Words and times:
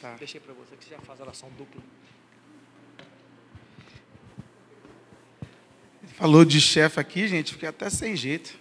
Tá. 0.00 0.14
Deixei 0.16 0.40
para 0.40 0.52
você 0.54 0.76
que 0.76 0.84
você 0.84 0.90
já 0.90 1.00
faz 1.00 1.20
oração 1.20 1.50
dupla. 1.56 1.82
Falou 6.14 6.44
de 6.44 6.60
chefe 6.60 7.00
aqui, 7.00 7.26
gente, 7.28 7.52
fiquei 7.52 7.68
até 7.68 7.88
sem 7.88 8.14
jeito. 8.14 8.58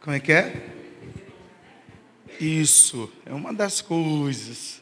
Como 0.00 0.16
é 0.16 0.20
que 0.20 0.32
é? 0.32 0.70
Isso, 2.40 3.12
é 3.26 3.34
uma 3.34 3.52
das 3.52 3.82
coisas. 3.82 4.80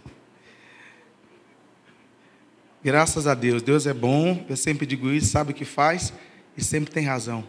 Graças 2.84 3.26
a 3.26 3.34
Deus, 3.34 3.60
Deus 3.60 3.86
é 3.86 3.92
bom, 3.92 4.46
eu 4.48 4.56
sempre 4.56 4.86
digo 4.86 5.10
isso, 5.10 5.26
sabe 5.26 5.50
o 5.50 5.54
que 5.54 5.64
faz 5.64 6.12
e 6.56 6.62
sempre 6.62 6.92
tem 6.92 7.04
razão. 7.04 7.44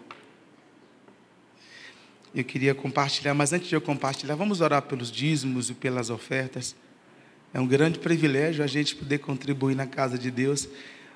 Eu 2.34 2.44
queria 2.44 2.76
compartilhar, 2.76 3.34
mas 3.34 3.54
antes 3.54 3.68
de 3.68 3.76
eu 3.76 3.82
compartilhar, 3.82 4.36
vamos 4.36 4.62
orar 4.62 4.84
pelos 4.84 5.12
dízimos 5.12 5.72
e 5.72 5.74
pelas 5.74 6.12
ofertas. 6.12 6.76
É 7.52 7.60
um 7.60 7.66
grande 7.66 7.98
privilégio 7.98 8.64
a 8.64 8.68
gente 8.68 8.96
poder 8.96 9.18
contribuir 9.18 9.76
na 9.76 9.88
casa 9.88 10.16
de 10.16 10.30
Deus, 10.30 10.70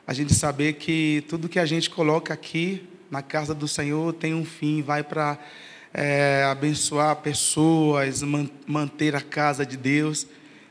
a 0.07 0.13
gente 0.13 0.34
saber 0.34 0.73
que 0.73 1.23
tudo 1.30 1.48
que 1.48 1.59
a 1.59 1.66
gente 1.68 1.88
coloca 1.88 2.34
aqui 2.34 2.81
na 3.12 3.21
casa 3.21 3.54
do 3.54 3.68
Senhor 3.68 4.12
tem 4.13 4.34
um 4.34 4.44
fim, 4.44 4.81
vai 4.81 5.04
para 5.04 5.38
é, 5.94 6.44
abençoar 6.49 7.16
pessoas, 7.18 8.23
man, 8.23 8.49
manter 8.66 9.16
a 9.16 9.21
casa 9.21 9.63
de 9.63 9.77
Deus. 9.77 10.26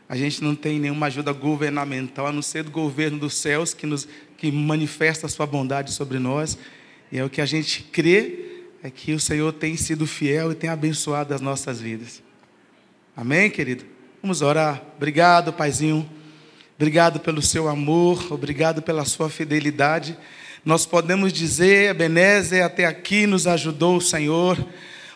A 0.09 0.16
gente 0.16 0.42
não 0.42 0.56
tem 0.56 0.80
nenhuma 0.80 1.06
ajuda 1.06 1.33
governamental, 1.33 2.27
a 2.27 2.33
não 2.33 2.42
ser 2.42 2.64
do 2.64 2.70
governo 2.72 3.16
dos 3.16 3.34
céus 3.34 3.72
que, 3.72 3.86
nos, 3.86 4.09
que 4.36 4.50
manifesta 4.50 5.27
a 5.27 5.28
sua 5.28 5.47
bondade 5.47 5.92
sobre 5.92 6.19
nós. 6.19 6.59
E 7.12 7.19
é 7.19 7.24
o 7.24 7.30
que 7.30 7.41
a 7.41 7.47
gente 7.47 7.84
crê, 7.84 8.41
é 8.82 8.91
que 8.91 9.12
o 9.12 9.20
Senhor 9.20 9.52
tem 9.52 9.77
sido 9.77 10.06
fiel 10.06 10.50
e 10.50 10.54
tem 10.54 10.68
abençoado 10.68 11.33
as 11.33 11.41
nossas 11.41 11.80
vidas. 11.80 12.22
Amém, 13.16 13.48
querido? 13.48 13.84
Vamos 14.20 14.42
orar. 14.42 14.83
Obrigado, 14.97 15.52
Paizinho. 15.52 16.08
Obrigado 16.77 17.20
pelo 17.20 17.41
seu 17.41 17.69
amor, 17.69 18.33
obrigado 18.33 18.83
pela 18.83 19.05
sua 19.05 19.30
fidelidade. 19.30 20.19
Nós 20.64 20.84
podemos 20.84 21.33
dizer, 21.33 21.91
Ebenezer, 21.91 22.64
até 22.64 22.84
aqui 22.84 23.24
nos 23.24 23.47
ajudou 23.47 23.98
o 23.98 24.00
Senhor. 24.00 24.58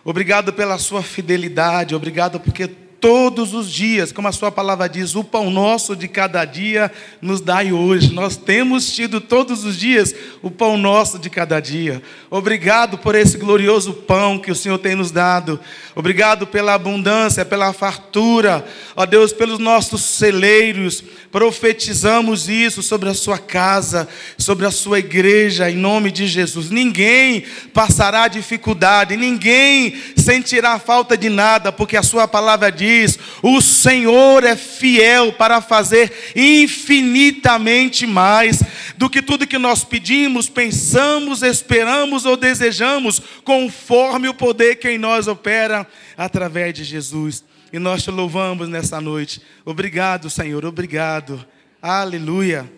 Obrigado 0.04 0.52
pela 0.52 0.78
sua 0.78 1.02
fidelidade, 1.02 1.92
obrigado 1.92 2.38
porque 2.38 2.70
todos 3.06 3.54
os 3.54 3.70
dias, 3.70 4.10
como 4.10 4.26
a 4.26 4.32
sua 4.32 4.50
palavra 4.50 4.88
diz, 4.88 5.14
o 5.14 5.22
pão 5.22 5.48
nosso 5.48 5.94
de 5.94 6.08
cada 6.08 6.44
dia 6.44 6.90
nos 7.22 7.40
dai 7.40 7.70
hoje. 7.70 8.12
Nós 8.12 8.36
temos 8.36 8.92
tido 8.92 9.20
todos 9.20 9.64
os 9.64 9.78
dias 9.78 10.12
o 10.42 10.50
pão 10.50 10.76
nosso 10.76 11.16
de 11.16 11.30
cada 11.30 11.60
dia. 11.60 12.02
Obrigado 12.28 12.98
por 12.98 13.14
esse 13.14 13.38
glorioso 13.38 13.92
pão 13.92 14.40
que 14.40 14.50
o 14.50 14.56
Senhor 14.56 14.78
tem 14.78 14.96
nos 14.96 15.12
dado. 15.12 15.60
Obrigado 15.94 16.48
pela 16.48 16.74
abundância, 16.74 17.44
pela 17.44 17.72
fartura. 17.72 18.66
Ó 18.96 19.06
Deus, 19.06 19.32
pelos 19.32 19.60
nossos 19.60 20.02
celeiros. 20.02 21.04
Profetizamos 21.30 22.48
isso 22.48 22.82
sobre 22.82 23.08
a 23.08 23.14
sua 23.14 23.38
casa, 23.38 24.08
sobre 24.36 24.66
a 24.66 24.70
sua 24.70 24.98
igreja, 24.98 25.70
em 25.70 25.76
nome 25.76 26.10
de 26.10 26.26
Jesus. 26.26 26.70
Ninguém 26.70 27.44
passará 27.72 28.26
dificuldade, 28.26 29.16
ninguém 29.16 29.94
sentirá 30.16 30.78
falta 30.78 31.16
de 31.16 31.28
nada, 31.28 31.70
porque 31.70 31.96
a 31.96 32.02
sua 32.02 32.26
palavra 32.26 32.72
diz: 32.72 32.95
o 33.42 33.60
Senhor 33.60 34.44
é 34.44 34.56
fiel 34.56 35.32
para 35.32 35.60
fazer 35.60 36.12
infinitamente 36.34 38.06
mais 38.06 38.62
do 38.96 39.10
que 39.10 39.20
tudo 39.20 39.46
que 39.46 39.58
nós 39.58 39.84
pedimos, 39.84 40.48
pensamos, 40.48 41.42
esperamos 41.42 42.24
ou 42.24 42.36
desejamos, 42.36 43.20
conforme 43.44 44.28
o 44.28 44.34
poder 44.34 44.76
que 44.76 44.90
em 44.90 44.98
nós 44.98 45.26
opera 45.28 45.86
através 46.16 46.74
de 46.74 46.84
Jesus. 46.84 47.44
E 47.72 47.78
nós 47.78 48.02
te 48.02 48.10
louvamos 48.10 48.68
nessa 48.68 49.00
noite. 49.00 49.42
Obrigado, 49.64 50.30
Senhor, 50.30 50.64
obrigado. 50.64 51.44
Aleluia. 51.82 52.70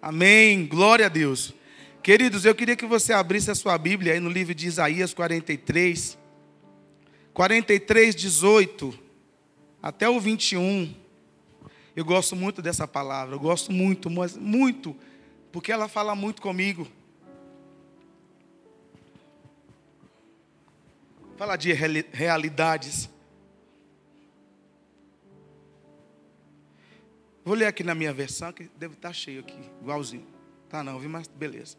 Amém. 0.00 0.66
Glória 0.66 1.06
a 1.06 1.08
Deus. 1.08 1.52
Queridos, 2.02 2.44
eu 2.44 2.54
queria 2.54 2.76
que 2.76 2.86
você 2.86 3.12
abrisse 3.12 3.50
a 3.50 3.54
sua 3.54 3.76
Bíblia 3.76 4.12
aí 4.12 4.20
no 4.20 4.30
livro 4.30 4.54
de 4.54 4.68
Isaías 4.68 5.12
43. 5.12 6.16
43, 7.36 8.14
18 8.14 8.98
até 9.82 10.08
o 10.08 10.18
21. 10.18 10.96
Eu 11.94 12.02
gosto 12.02 12.34
muito 12.34 12.62
dessa 12.62 12.88
palavra, 12.88 13.34
eu 13.34 13.38
gosto 13.38 13.70
muito, 13.70 14.08
muito, 14.08 14.96
porque 15.52 15.70
ela 15.70 15.86
fala 15.86 16.14
muito 16.14 16.40
comigo. 16.40 16.88
Fala 21.36 21.56
de 21.56 21.74
realidades. 21.74 23.10
Vou 27.44 27.54
ler 27.54 27.66
aqui 27.66 27.84
na 27.84 27.94
minha 27.94 28.14
versão, 28.14 28.50
que 28.50 28.70
deve 28.78 28.94
estar 28.94 29.12
cheio 29.12 29.40
aqui, 29.40 29.60
igualzinho. 29.82 30.26
Tá 30.70 30.82
não, 30.82 30.98
vi, 30.98 31.06
mas 31.06 31.28
beleza. 31.28 31.76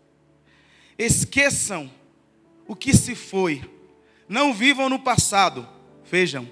Esqueçam 0.99 1.91
o 2.67 2.75
que 2.75 2.93
se 2.95 3.15
foi. 3.15 3.76
Não 4.27 4.53
vivam 4.53 4.89
no 4.89 4.99
passado. 4.99 5.67
Vejam, 6.09 6.47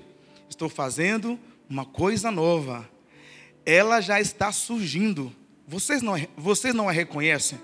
estou 0.49 0.69
fazendo 0.69 1.39
uma 1.69 1.85
coisa 1.85 2.31
nova. 2.31 2.89
Ela 3.65 4.01
já 4.01 4.19
está 4.19 4.51
surgindo. 4.51 5.31
Vocês 5.67 6.01
não, 6.01 6.13
vocês 6.37 6.73
não 6.73 6.87
a 6.87 6.91
reconhecem? 6.91 7.59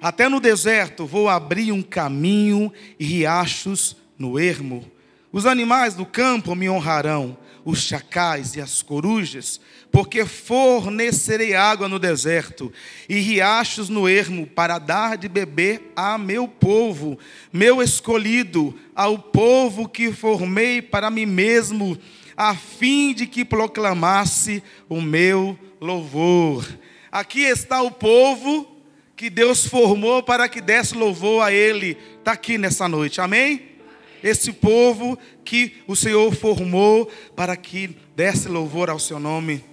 Até 0.00 0.28
no 0.28 0.40
deserto 0.40 1.06
vou 1.06 1.28
abrir 1.28 1.72
um 1.72 1.82
caminho 1.82 2.72
e 2.98 3.04
riachos 3.04 3.96
no 4.18 4.38
ermo. 4.38 4.90
Os 5.32 5.46
animais 5.46 5.94
do 5.94 6.04
campo 6.04 6.54
me 6.56 6.68
honrarão 6.68 7.36
os 7.64 7.80
chacais 7.82 8.56
e 8.56 8.60
as 8.60 8.82
corujas, 8.82 9.60
porque 9.92 10.24
fornecerei 10.24 11.54
água 11.54 11.88
no 11.88 11.98
deserto 11.98 12.72
e 13.08 13.20
riachos 13.20 13.88
no 13.88 14.08
ermo 14.08 14.46
para 14.46 14.78
dar 14.78 15.16
de 15.16 15.28
beber 15.28 15.92
a 15.94 16.16
meu 16.18 16.48
povo, 16.48 17.18
meu 17.52 17.82
escolhido, 17.82 18.74
ao 18.94 19.18
povo 19.18 19.88
que 19.88 20.10
formei 20.10 20.80
para 20.82 21.10
mim 21.10 21.26
mesmo, 21.26 21.98
a 22.36 22.54
fim 22.54 23.12
de 23.12 23.26
que 23.26 23.44
proclamasse 23.44 24.62
o 24.88 25.00
meu 25.00 25.58
louvor. 25.80 26.66
Aqui 27.12 27.42
está 27.42 27.82
o 27.82 27.90
povo 27.90 28.66
que 29.14 29.28
Deus 29.28 29.66
formou 29.66 30.22
para 30.22 30.48
que 30.48 30.60
desse 30.60 30.94
louvor 30.94 31.44
a 31.44 31.52
Ele. 31.52 31.98
Está 32.18 32.32
aqui 32.32 32.56
nessa 32.56 32.88
noite, 32.88 33.20
amém? 33.20 33.69
Esse 34.22 34.52
povo 34.52 35.18
que 35.44 35.82
o 35.86 35.96
Senhor 35.96 36.34
formou 36.34 37.10
para 37.34 37.56
que 37.56 37.96
desse 38.14 38.48
louvor 38.48 38.90
ao 38.90 38.98
seu 38.98 39.18
nome. 39.18 39.64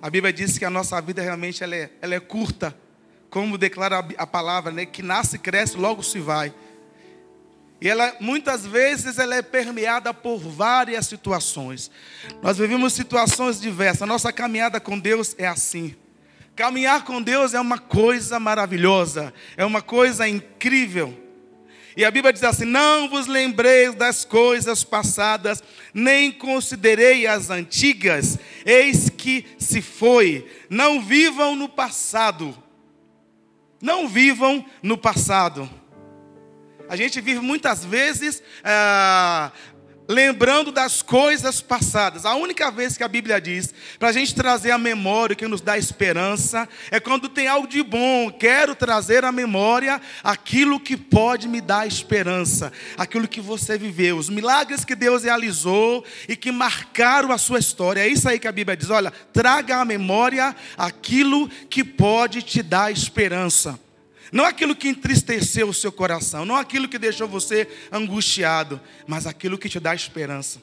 A 0.00 0.10
Bíblia 0.10 0.32
diz 0.32 0.58
que 0.58 0.64
a 0.64 0.70
nossa 0.70 1.00
vida 1.00 1.22
realmente 1.22 1.62
ela 1.62 1.76
é, 1.76 1.90
ela 2.00 2.14
é 2.14 2.20
curta, 2.20 2.76
como 3.30 3.56
declara 3.56 4.04
a 4.18 4.26
palavra, 4.26 4.72
né? 4.72 4.84
que 4.84 5.02
nasce, 5.02 5.38
cresce, 5.38 5.76
logo 5.76 6.02
se 6.02 6.18
vai. 6.18 6.52
E 7.80 7.88
ela, 7.88 8.14
muitas 8.20 8.64
vezes, 8.64 9.18
ela 9.18 9.34
é 9.34 9.42
permeada 9.42 10.14
por 10.14 10.38
várias 10.38 11.06
situações. 11.06 11.90
Nós 12.40 12.56
vivemos 12.56 12.92
situações 12.92 13.60
diversas. 13.60 14.02
A 14.02 14.06
nossa 14.06 14.32
caminhada 14.32 14.78
com 14.78 14.96
Deus 14.96 15.34
é 15.36 15.48
assim. 15.48 15.96
Caminhar 16.54 17.04
com 17.04 17.20
Deus 17.20 17.54
é 17.54 17.60
uma 17.60 17.78
coisa 17.78 18.38
maravilhosa, 18.38 19.32
é 19.56 19.64
uma 19.64 19.82
coisa 19.82 20.28
incrível. 20.28 21.18
E 21.96 22.04
a 22.04 22.10
Bíblia 22.10 22.32
diz 22.32 22.42
assim: 22.42 22.64
Não 22.64 23.08
vos 23.08 23.26
lembreis 23.26 23.94
das 23.94 24.24
coisas 24.24 24.82
passadas, 24.82 25.62
nem 25.92 26.30
considerei 26.32 27.26
as 27.26 27.50
antigas, 27.50 28.38
eis 28.64 29.10
que 29.10 29.44
se 29.58 29.82
foi. 29.82 30.46
Não 30.70 31.00
vivam 31.00 31.54
no 31.54 31.68
passado. 31.68 32.56
Não 33.80 34.08
vivam 34.08 34.64
no 34.82 34.96
passado. 34.96 35.68
A 36.88 36.96
gente 36.96 37.20
vive 37.20 37.40
muitas 37.40 37.84
vezes 37.84 38.42
ah, 38.62 39.50
lembrando 40.08 40.72
das 40.72 41.02
coisas 41.02 41.60
passadas. 41.60 42.26
A 42.26 42.34
única 42.34 42.70
vez 42.70 42.96
que 42.96 43.04
a 43.04 43.08
Bíblia 43.08 43.40
diz 43.40 43.72
para 43.98 44.08
a 44.08 44.12
gente 44.12 44.34
trazer 44.34 44.70
a 44.70 44.78
memória 44.78 45.36
que 45.36 45.46
nos 45.46 45.60
dá 45.60 45.78
esperança 45.78 46.68
é 46.90 47.00
quando 47.00 47.28
tem 47.28 47.46
algo 47.46 47.66
de 47.66 47.82
bom. 47.82 48.30
Quero 48.30 48.74
trazer 48.74 49.24
à 49.24 49.32
memória 49.32 50.00
aquilo 50.22 50.80
que 50.80 50.96
pode 50.96 51.48
me 51.48 51.60
dar 51.60 51.86
esperança, 51.86 52.72
aquilo 52.96 53.28
que 53.28 53.40
você 53.40 53.78
viveu, 53.78 54.18
os 54.18 54.28
milagres 54.28 54.84
que 54.84 54.94
Deus 54.94 55.24
realizou 55.24 56.04
e 56.28 56.36
que 56.36 56.52
marcaram 56.52 57.32
a 57.32 57.38
sua 57.38 57.58
história. 57.58 58.00
É 58.00 58.08
isso 58.08 58.28
aí 58.28 58.38
que 58.38 58.48
a 58.48 58.52
Bíblia 58.52 58.76
diz: 58.76 58.90
olha, 58.90 59.12
traga 59.32 59.78
à 59.78 59.84
memória 59.84 60.54
aquilo 60.76 61.48
que 61.48 61.84
pode 61.84 62.42
te 62.42 62.62
dar 62.62 62.90
esperança. 62.90 63.78
Não 64.32 64.46
aquilo 64.46 64.74
que 64.74 64.88
entristeceu 64.88 65.68
o 65.68 65.74
seu 65.74 65.92
coração, 65.92 66.46
não 66.46 66.56
aquilo 66.56 66.88
que 66.88 66.98
deixou 66.98 67.28
você 67.28 67.68
angustiado, 67.92 68.80
mas 69.06 69.26
aquilo 69.26 69.58
que 69.58 69.68
te 69.68 69.78
dá 69.78 69.94
esperança. 69.94 70.62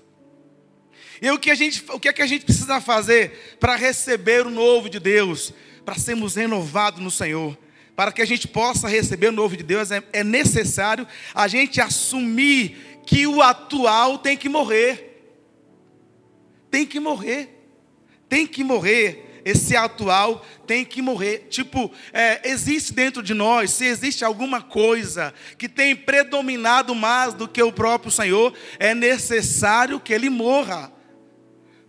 E 1.21 1.30
o 1.30 1.38
que, 1.38 1.51
a 1.51 1.56
gente, 1.56 1.86
o 1.89 2.00
que 2.00 2.10
é 2.10 2.13
que 2.13 2.24
a 2.24 2.27
gente 2.27 2.45
precisa 2.45 2.81
fazer 2.81 3.57
para 3.60 3.75
receber 3.75 4.48
o 4.48 4.50
novo 4.50 4.89
de 4.89 5.00
Deus, 5.00 5.54
para 5.86 5.94
sermos 5.95 6.36
renovados 6.36 7.00
no 7.00 7.12
Senhor? 7.12 7.56
Para 7.95 8.12
que 8.12 8.24
a 8.24 8.25
gente 8.25 8.48
possa 8.48 8.88
receber 8.88 9.27
o 9.27 9.33
novo 9.33 9.56
de 9.56 9.62
Deus, 9.62 9.92
é, 9.92 10.01
é 10.13 10.24
necessário 10.24 11.06
a 11.36 11.48
gente 11.48 11.80
assumir 11.80 13.00
que 13.06 13.27
o 13.27 13.39
atual 13.39 14.18
tem 14.18 14.36
que 14.36 14.50
morrer. 14.50 15.31
Tem 16.72 16.88
que 16.88 17.00
morrer. 17.00 17.50
Tem 18.27 18.48
que 18.48 18.63
morrer 18.63 19.29
esse 19.50 19.75
atual 19.75 20.46
tem 20.66 20.86
que 20.86 21.01
morrer. 21.01 21.48
Tipo, 21.50 21.92
é, 22.13 22.50
existe 22.50 22.94
dentro 22.94 23.22
de 23.22 23.34
nós, 23.34 23.72
se 23.72 23.86
existe 23.86 24.24
alguma 24.24 24.62
coisa 24.62 25.34
que 25.57 25.68
tem 25.68 25.96
predominado 25.96 26.94
mais 26.96 27.34
do 27.34 27.48
que 27.48 27.62
o 27.62 27.72
próprio 27.72 28.12
Senhor, 28.12 28.54
é 28.78 28.94
necessário 28.94 30.00
que 30.00 30.13
ele 30.13 30.30
morra. 30.30 30.92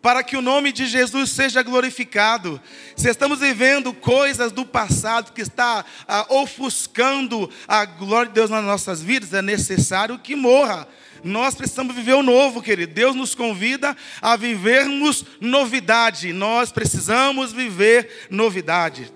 Para 0.03 0.23
que 0.23 0.35
o 0.35 0.41
nome 0.41 0.73
de 0.73 0.87
Jesus 0.87 1.29
seja 1.29 1.62
glorificado. 1.62 2.59
Se 2.97 3.11
estamos 3.11 3.41
vivendo 3.41 3.93
coisas 3.93 4.51
do 4.51 4.65
passado 4.65 5.33
que 5.33 5.43
está 5.43 5.85
ah, 6.09 6.25
ofuscando 6.31 7.51
a 7.69 7.85
glória 7.85 8.29
de 8.29 8.35
Deus 8.35 8.49
nas 8.49 8.65
nossas 8.65 9.03
vidas, 9.03 9.35
é 9.35 9.43
necessário 9.43 10.19
que 10.19 10.35
morra. 10.35 10.89
Nós 11.23 11.55
precisamos 11.55 11.95
viver 11.95 12.15
o 12.15 12.23
novo, 12.23 12.63
querido. 12.63 12.93
Deus 12.93 13.15
nos 13.15 13.35
convida 13.35 13.97
a 14.21 14.37
vivermos 14.37 15.25
novidade. 15.41 16.33
Nós 16.33 16.73
precisamos 16.73 17.53
viver 17.53 18.27
novidade. 18.31 19.13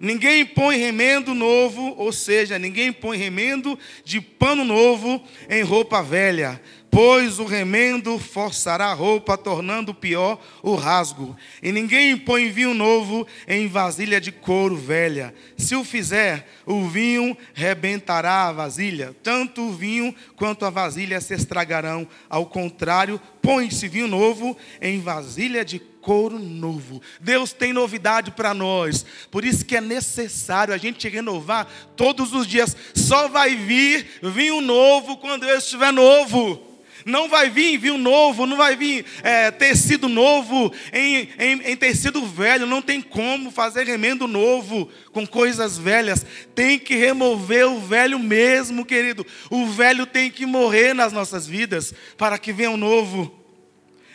Ninguém 0.00 0.46
põe 0.46 0.76
remendo 0.76 1.34
novo, 1.34 1.94
ou 1.96 2.12
seja, 2.12 2.56
ninguém 2.58 2.92
põe 2.92 3.18
remendo 3.18 3.76
de 4.04 4.20
pano 4.20 4.64
novo 4.64 5.20
em 5.50 5.62
roupa 5.62 6.00
velha, 6.02 6.60
pois 6.90 7.38
o 7.38 7.44
remendo 7.44 8.18
forçará 8.18 8.86
a 8.86 8.94
roupa, 8.94 9.36
tornando 9.36 9.94
pior 9.94 10.40
o 10.62 10.74
rasgo. 10.74 11.36
E 11.62 11.70
ninguém 11.72 12.16
põe 12.16 12.50
vinho 12.50 12.74
novo 12.74 13.26
em 13.46 13.68
vasilha 13.68 14.20
de 14.20 14.32
couro 14.32 14.76
velha. 14.76 15.34
Se 15.56 15.74
o 15.74 15.84
fizer, 15.84 16.48
o 16.66 16.86
vinho 16.88 17.36
rebentará 17.54 18.48
a 18.48 18.52
vasilha. 18.52 19.14
Tanto 19.22 19.62
o 19.62 19.72
vinho 19.72 20.14
quanto 20.36 20.64
a 20.64 20.70
vasilha 20.70 21.20
se 21.20 21.34
estragarão. 21.34 22.06
Ao 22.28 22.46
contrário, 22.46 23.20
põe-se 23.42 23.88
vinho 23.88 24.08
novo 24.08 24.56
em 24.80 25.00
vasilha 25.00 25.64
de 25.64 25.78
couro 25.78 26.38
novo. 26.38 27.02
Deus 27.20 27.52
tem 27.52 27.72
novidade 27.72 28.30
para 28.30 28.54
nós. 28.54 29.04
Por 29.30 29.44
isso 29.44 29.64
que 29.64 29.76
é 29.76 29.80
necessário 29.80 30.72
a 30.72 30.78
gente 30.78 31.08
renovar 31.08 31.66
todos 31.96 32.32
os 32.32 32.46
dias. 32.46 32.76
Só 32.94 33.28
vai 33.28 33.54
vir 33.54 34.06
vinho 34.22 34.60
novo 34.60 35.16
quando 35.18 35.44
eu 35.44 35.58
estiver 35.58 35.92
novo. 35.92 36.67
Não 37.08 37.26
vai 37.26 37.48
vir 37.48 37.78
vinho 37.78 37.96
novo, 37.96 38.44
não 38.44 38.56
vai 38.56 38.76
vir 38.76 39.04
é, 39.22 39.50
tecido 39.50 40.08
novo 40.08 40.70
em, 40.92 41.28
em, 41.38 41.72
em 41.72 41.76
tecido 41.76 42.24
velho. 42.26 42.66
Não 42.66 42.82
tem 42.82 43.00
como 43.00 43.50
fazer 43.50 43.86
remendo 43.86 44.28
novo 44.28 44.90
com 45.10 45.26
coisas 45.26 45.78
velhas. 45.78 46.24
Tem 46.54 46.78
que 46.78 46.94
remover 46.94 47.66
o 47.66 47.80
velho 47.80 48.18
mesmo, 48.18 48.84
querido. 48.84 49.26
O 49.50 49.66
velho 49.66 50.04
tem 50.04 50.30
que 50.30 50.44
morrer 50.44 50.94
nas 50.94 51.12
nossas 51.12 51.46
vidas 51.46 51.94
para 52.18 52.38
que 52.38 52.52
venha 52.52 52.70
o 52.70 52.76
novo. 52.76 53.34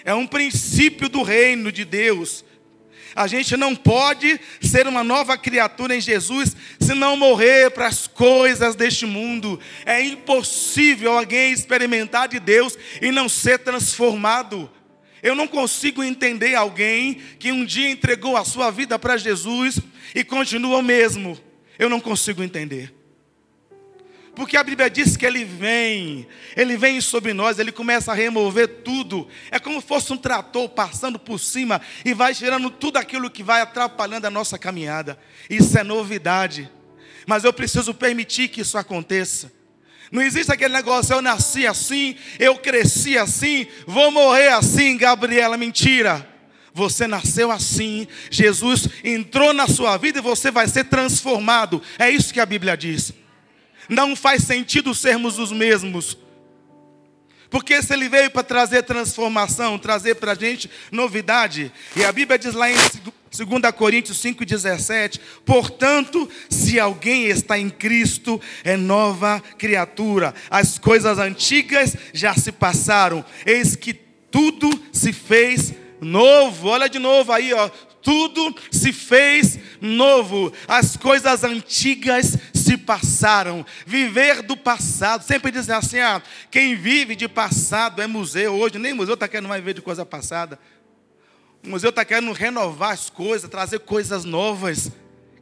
É 0.06 0.14
um 0.14 0.28
princípio 0.28 1.10
do 1.10 1.24
reino 1.24 1.72
de 1.72 1.84
Deus. 1.84 2.46
A 3.16 3.28
gente 3.28 3.56
não 3.56 3.76
pode 3.76 4.40
ser 4.62 4.88
uma 4.88 5.04
nova 5.04 5.38
criatura 5.38 5.96
em 5.96 6.02
Jesus 6.02 6.56
se 6.80 6.94
não 6.94 7.16
morrer 7.16 7.70
para 7.72 7.88
as 7.88 8.08
coisas 8.08 8.76
deste 8.76 9.06
mundo. 9.06 9.60
É 9.86 10.02
impossível 10.02 11.18
alguém 11.18 11.52
experimentar 11.52 12.28
de 12.28 12.40
Deus 12.40 12.78
e 13.02 13.12
não 13.12 13.30
ser 13.30 13.60
transformado. 13.60 14.70
Eu 15.22 15.36
não 15.36 15.48
consigo 15.48 16.04
entender 16.04 16.56
alguém 16.56 17.22
que 17.40 17.52
um 17.52 17.64
dia 17.64 17.90
entregou 17.90 18.36
a 18.36 18.44
sua 18.44 18.72
vida 18.72 19.00
para 19.00 19.16
Jesus 19.16 19.80
e 20.14 20.24
continua 20.24 20.80
o 20.80 20.84
mesmo. 20.84 21.38
Eu 21.78 21.90
não 21.90 22.00
consigo 22.00 22.44
entender. 22.44 23.03
Porque 24.36 24.58
a 24.58 24.64
Bíblia 24.64 24.90
diz 24.90 25.16
que 25.16 25.26
ele 25.26 25.46
vem, 25.46 26.28
ele 26.56 26.76
vem 26.76 27.00
sobre 27.00 27.34
nós, 27.34 27.60
ele 27.60 27.72
começa 27.72 28.12
a 28.12 28.16
remover 28.16 28.68
tudo. 28.84 29.28
É 29.52 29.60
como 29.60 29.80
se 29.80 29.88
fosse 29.88 30.12
um 30.12 30.18
trator 30.18 30.68
passando 30.70 31.20
por 31.20 31.40
cima 31.40 31.80
e 32.04 32.14
vai 32.14 32.34
tirando 32.34 32.72
tudo 32.72 32.98
aquilo 32.98 33.30
que 33.30 33.44
vai 33.44 33.62
atrapalhando 33.62 34.26
a 34.26 34.32
nossa 34.32 34.58
caminhada. 34.58 35.20
Isso 35.50 35.78
é 35.78 35.84
novidade. 35.84 36.70
Mas 37.28 37.44
eu 37.44 37.54
preciso 37.54 37.94
permitir 37.94 38.48
que 38.48 38.62
isso 38.62 38.76
aconteça. 38.76 39.52
Não 40.12 40.22
existe 40.22 40.52
aquele 40.52 40.74
negócio, 40.74 41.14
eu 41.14 41.22
nasci 41.22 41.66
assim, 41.66 42.16
eu 42.40 42.56
cresci 42.58 43.18
assim, 43.18 43.68
vou 43.86 44.12
morrer 44.12 44.50
assim, 44.50 44.98
Gabriela, 44.98 45.58
mentira. 45.58 46.28
Você 46.74 47.06
nasceu 47.06 47.52
assim, 47.52 48.08
Jesus 48.32 48.88
entrou 49.04 49.54
na 49.54 49.68
sua 49.68 49.96
vida 49.98 50.18
e 50.18 50.22
você 50.22 50.50
vai 50.50 50.68
ser 50.68 50.86
transformado. 50.86 51.82
É 52.00 52.10
isso 52.10 52.34
que 52.34 52.40
a 52.40 52.46
Bíblia 52.46 52.76
diz. 52.76 53.14
Não 53.90 54.16
faz 54.16 54.44
sentido 54.44 54.94
sermos 54.94 55.40
os 55.40 55.52
mesmos. 55.52 56.18
Porque 57.54 57.80
se 57.84 57.94
ele 57.94 58.10
veio 58.10 58.32
para 58.32 58.42
trazer 58.42 58.82
transformação, 58.82 59.78
trazer 59.78 60.16
para 60.16 60.32
a 60.32 60.36
gente 60.36 60.68
novidade, 60.92 61.72
e 61.96 62.04
a 62.04 62.12
Bíblia 62.12 62.40
diz 62.40 62.56
lá 62.56 62.68
em 62.68 62.74
2 62.74 63.76
Coríntios 63.76 64.18
5,17: 64.24 65.20
Portanto, 65.46 66.28
se 66.50 66.80
alguém 66.80 67.26
está 67.26 67.58
em 67.60 67.70
Cristo, 67.70 68.42
é 68.64 68.76
nova 68.76 69.40
criatura, 69.56 70.34
as 70.50 70.80
coisas 70.80 71.20
antigas 71.20 71.96
já 72.12 72.34
se 72.34 72.52
passaram, 72.52 73.24
eis 73.46 73.76
que 73.76 73.94
tudo 73.94 74.68
se 74.92 75.14
fez 75.14 75.76
novo. 76.02 76.70
Olha 76.70 76.90
de 76.90 76.98
novo 76.98 77.32
aí, 77.32 77.54
ó 77.54 77.70
tudo 78.04 78.54
se 78.70 78.92
fez 78.92 79.58
novo, 79.80 80.54
as 80.68 80.98
coisas 80.98 81.44
antigas 81.44 82.38
se 82.54 82.78
passaram. 82.78 83.66
Viver 83.86 84.42
do 84.42 84.58
passado, 84.58 85.24
sempre 85.24 85.52
dizem 85.52 85.74
assim: 85.74 86.00
ah, 86.00 86.22
quem 86.52 86.76
vive 86.76 87.16
de 87.16 87.28
passado 87.28 88.02
é 88.02 88.08
museu. 88.08 88.54
Hoje 88.56 88.78
nem 88.78 88.94
museu 88.94 89.14
está 89.14 89.28
querendo 89.28 89.48
mais 89.48 89.62
viver 89.62 89.74
de 89.74 89.82
coisa 89.82 90.06
passada. 90.06 90.60
O 91.66 91.70
museu 91.70 91.90
está 91.92 92.04
querendo 92.04 92.34
renovar 92.34 92.92
as 92.92 93.10
coisas, 93.10 93.50
trazer 93.50 93.80
coisas 93.80 94.26
novas. 94.26 94.92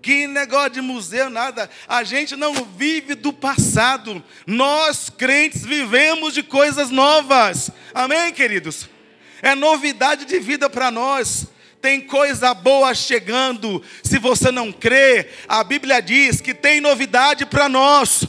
Que 0.02 0.26
negócio 0.28 0.72
de 0.72 0.82
museu, 0.82 1.30
nada. 1.30 1.70
A 1.88 2.04
gente 2.04 2.36
não 2.36 2.54
vive 2.66 3.16
do 3.16 3.34
passado. 3.34 4.24
Nós, 4.48 5.10
crentes, 5.10 5.64
vivemos 5.64 6.34
de 6.34 6.42
coisas 6.42 6.90
novas. 6.90 7.70
Amém, 7.94 8.32
queridos? 8.34 8.90
É 9.44 9.54
novidade 9.56 10.26
de 10.26 10.40
vida 10.40 10.70
para 10.70 10.92
nós 10.92 11.48
tem 11.82 12.00
coisa 12.00 12.54
boa 12.54 12.94
chegando. 12.94 13.84
Se 14.04 14.20
você 14.20 14.52
não 14.52 14.72
crê, 14.72 15.30
a 15.48 15.64
Bíblia 15.64 16.02
diz 16.02 16.40
que 16.40 16.54
tem 16.54 16.80
novidade 16.80 17.46
para 17.46 17.68
nós. 17.68 18.26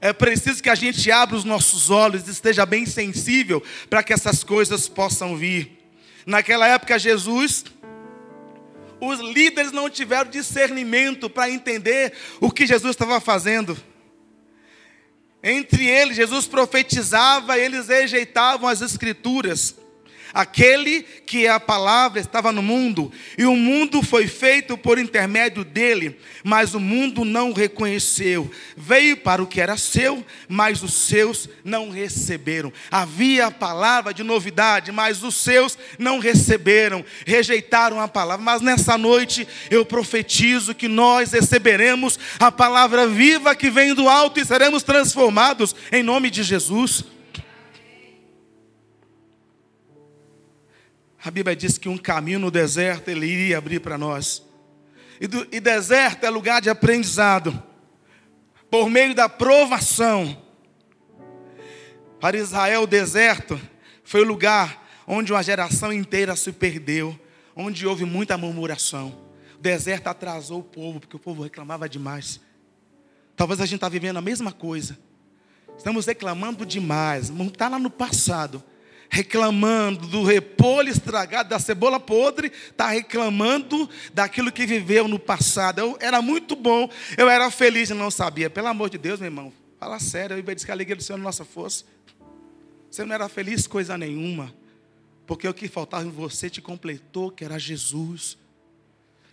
É 0.00 0.12
preciso 0.12 0.62
que 0.62 0.70
a 0.70 0.74
gente 0.74 1.10
abra 1.10 1.36
os 1.36 1.44
nossos 1.44 1.90
olhos 1.90 2.26
e 2.26 2.30
esteja 2.30 2.64
bem 2.64 2.86
sensível 2.86 3.62
para 3.90 4.02
que 4.02 4.12
essas 4.12 4.42
coisas 4.42 4.88
possam 4.88 5.36
vir. 5.36 5.76
Naquela 6.24 6.66
época, 6.68 6.98
Jesus, 6.98 7.64
os 9.00 9.20
líderes 9.20 9.72
não 9.72 9.90
tiveram 9.90 10.30
discernimento 10.30 11.28
para 11.28 11.50
entender 11.50 12.12
o 12.40 12.50
que 12.50 12.66
Jesus 12.66 12.92
estava 12.92 13.20
fazendo. 13.20 13.76
Entre 15.42 15.86
eles, 15.86 16.16
Jesus 16.16 16.46
profetizava, 16.46 17.58
eles 17.58 17.88
rejeitavam 17.88 18.68
as 18.68 18.80
Escrituras. 18.80 19.77
Aquele 20.38 21.02
que 21.02 21.46
é 21.46 21.50
a 21.50 21.58
palavra 21.58 22.20
estava 22.20 22.52
no 22.52 22.62
mundo, 22.62 23.10
e 23.36 23.44
o 23.44 23.56
mundo 23.56 24.04
foi 24.04 24.28
feito 24.28 24.78
por 24.78 24.96
intermédio 24.96 25.64
dele, 25.64 26.16
mas 26.44 26.74
o 26.74 26.78
mundo 26.78 27.24
não 27.24 27.50
o 27.50 27.52
reconheceu. 27.52 28.48
Veio 28.76 29.16
para 29.16 29.42
o 29.42 29.48
que 29.48 29.60
era 29.60 29.76
seu, 29.76 30.24
mas 30.48 30.80
os 30.80 30.94
seus 30.94 31.48
não 31.64 31.90
receberam. 31.90 32.72
Havia 32.88 33.46
a 33.46 33.50
palavra 33.50 34.14
de 34.14 34.22
novidade, 34.22 34.92
mas 34.92 35.24
os 35.24 35.34
seus 35.34 35.76
não 35.98 36.20
receberam, 36.20 37.04
rejeitaram 37.26 38.00
a 38.00 38.06
palavra. 38.06 38.44
Mas 38.44 38.62
nessa 38.62 38.96
noite 38.96 39.44
eu 39.68 39.84
profetizo 39.84 40.72
que 40.72 40.86
nós 40.86 41.32
receberemos 41.32 42.16
a 42.38 42.52
palavra 42.52 43.08
viva 43.08 43.56
que 43.56 43.70
vem 43.70 43.92
do 43.92 44.08
alto 44.08 44.38
e 44.38 44.44
seremos 44.44 44.84
transformados 44.84 45.74
em 45.90 46.04
nome 46.04 46.30
de 46.30 46.44
Jesus. 46.44 47.17
A 51.24 51.30
Bíblia 51.30 51.56
diz 51.56 51.76
que 51.76 51.88
um 51.88 51.98
caminho 51.98 52.38
no 52.38 52.50
deserto 52.50 53.08
ele 53.08 53.26
iria 53.26 53.58
abrir 53.58 53.80
para 53.80 53.98
nós. 53.98 54.42
E, 55.20 55.26
do, 55.26 55.46
e 55.50 55.58
deserto 55.58 56.24
é 56.24 56.30
lugar 56.30 56.62
de 56.62 56.70
aprendizado. 56.70 57.62
Por 58.70 58.88
meio 58.88 59.14
da 59.14 59.28
provação. 59.28 60.40
Para 62.20 62.36
Israel, 62.36 62.82
o 62.82 62.86
deserto 62.86 63.60
foi 64.04 64.22
o 64.22 64.26
lugar 64.26 64.86
onde 65.06 65.32
uma 65.32 65.42
geração 65.42 65.92
inteira 65.92 66.36
se 66.36 66.52
perdeu, 66.52 67.18
onde 67.56 67.86
houve 67.86 68.04
muita 68.04 68.36
murmuração. 68.36 69.18
O 69.56 69.60
deserto 69.60 70.06
atrasou 70.06 70.60
o 70.60 70.64
povo, 70.64 71.00
porque 71.00 71.16
o 71.16 71.20
povo 71.20 71.42
reclamava 71.42 71.88
demais. 71.88 72.40
Talvez 73.34 73.60
a 73.60 73.66
gente 73.66 73.76
está 73.76 73.88
vivendo 73.88 74.18
a 74.18 74.22
mesma 74.22 74.52
coisa. 74.52 74.98
Estamos 75.76 76.06
reclamando 76.06 76.66
demais, 76.66 77.30
não 77.30 77.46
está 77.46 77.68
lá 77.68 77.78
no 77.78 77.90
passado. 77.90 78.62
Reclamando 79.10 80.06
do 80.06 80.22
repolho 80.22 80.90
estragado, 80.90 81.48
da 81.48 81.58
cebola 81.58 81.98
podre, 81.98 82.52
está 82.70 82.88
reclamando 82.88 83.88
daquilo 84.12 84.52
que 84.52 84.66
viveu 84.66 85.08
no 85.08 85.18
passado. 85.18 85.80
Eu 85.80 85.98
era 86.00 86.20
muito 86.20 86.54
bom, 86.54 86.88
eu 87.16 87.28
era 87.28 87.50
feliz 87.50 87.90
e 87.90 87.94
não 87.94 88.10
sabia. 88.10 88.50
Pelo 88.50 88.68
amor 88.68 88.90
de 88.90 88.98
Deus, 88.98 89.18
meu 89.18 89.28
irmão, 89.28 89.52
fala 89.78 89.98
sério, 89.98 90.36
eu 90.36 90.54
disse 90.54 90.64
que 90.64 90.70
a 90.70 90.74
alegria 90.74 90.96
do 90.96 91.02
Senhor 91.02 91.18
é 91.18 91.22
nossa 91.22 91.44
força. 91.44 91.84
Você 92.90 93.04
não 93.04 93.14
era 93.14 93.28
feliz 93.28 93.66
coisa 93.66 93.96
nenhuma, 93.98 94.54
porque 95.26 95.48
o 95.48 95.54
que 95.54 95.68
faltava 95.68 96.04
em 96.04 96.10
você 96.10 96.48
te 96.48 96.60
completou, 96.60 97.30
que 97.30 97.44
era 97.44 97.58
Jesus. 97.58 98.38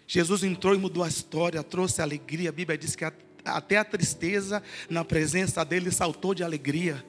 Jesus 0.07 0.43
entrou 0.43 0.75
e 0.75 0.77
mudou 0.77 1.03
a 1.03 1.07
história, 1.07 1.63
trouxe 1.63 2.01
alegria. 2.01 2.49
A 2.49 2.51
Bíblia 2.51 2.77
diz 2.77 2.95
que 2.95 3.05
até 3.43 3.77
a 3.77 3.85
tristeza 3.85 4.61
na 4.89 5.03
presença 5.05 5.63
dele 5.63 5.91
saltou 5.91 6.33
de 6.33 6.43
alegria. 6.43 7.03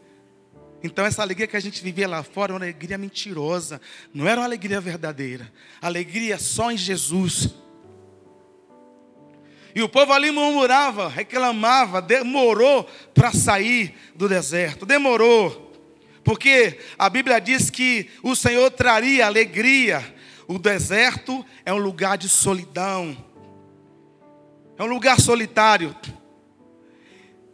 Então, 0.82 1.04
essa 1.04 1.22
alegria 1.22 1.46
que 1.46 1.56
a 1.56 1.60
gente 1.60 1.82
vivia 1.82 2.06
lá 2.06 2.22
fora 2.22 2.52
era 2.52 2.54
uma 2.54 2.64
alegria 2.64 2.98
mentirosa, 2.98 3.80
não 4.12 4.28
era 4.28 4.40
uma 4.40 4.46
alegria 4.46 4.80
verdadeira. 4.80 5.52
Alegria 5.80 6.38
só 6.38 6.70
em 6.70 6.76
Jesus. 6.76 7.54
E 9.74 9.82
o 9.82 9.88
povo 9.88 10.12
ali 10.12 10.30
murmurava, 10.30 11.08
reclamava, 11.08 12.00
demorou 12.00 12.88
para 13.12 13.32
sair 13.32 13.94
do 14.14 14.28
deserto, 14.28 14.86
demorou. 14.86 15.66
Porque 16.24 16.78
a 16.98 17.10
Bíblia 17.10 17.38
diz 17.38 17.68
que 17.68 18.08
o 18.22 18.34
Senhor 18.34 18.70
traria 18.70 19.26
alegria. 19.26 20.14
O 20.48 20.58
deserto 20.58 21.44
é 21.64 21.72
um 21.72 21.78
lugar 21.78 22.16
de 22.16 22.28
solidão, 22.28 23.16
é 24.78 24.82
um 24.82 24.86
lugar 24.86 25.20
solitário. 25.20 25.94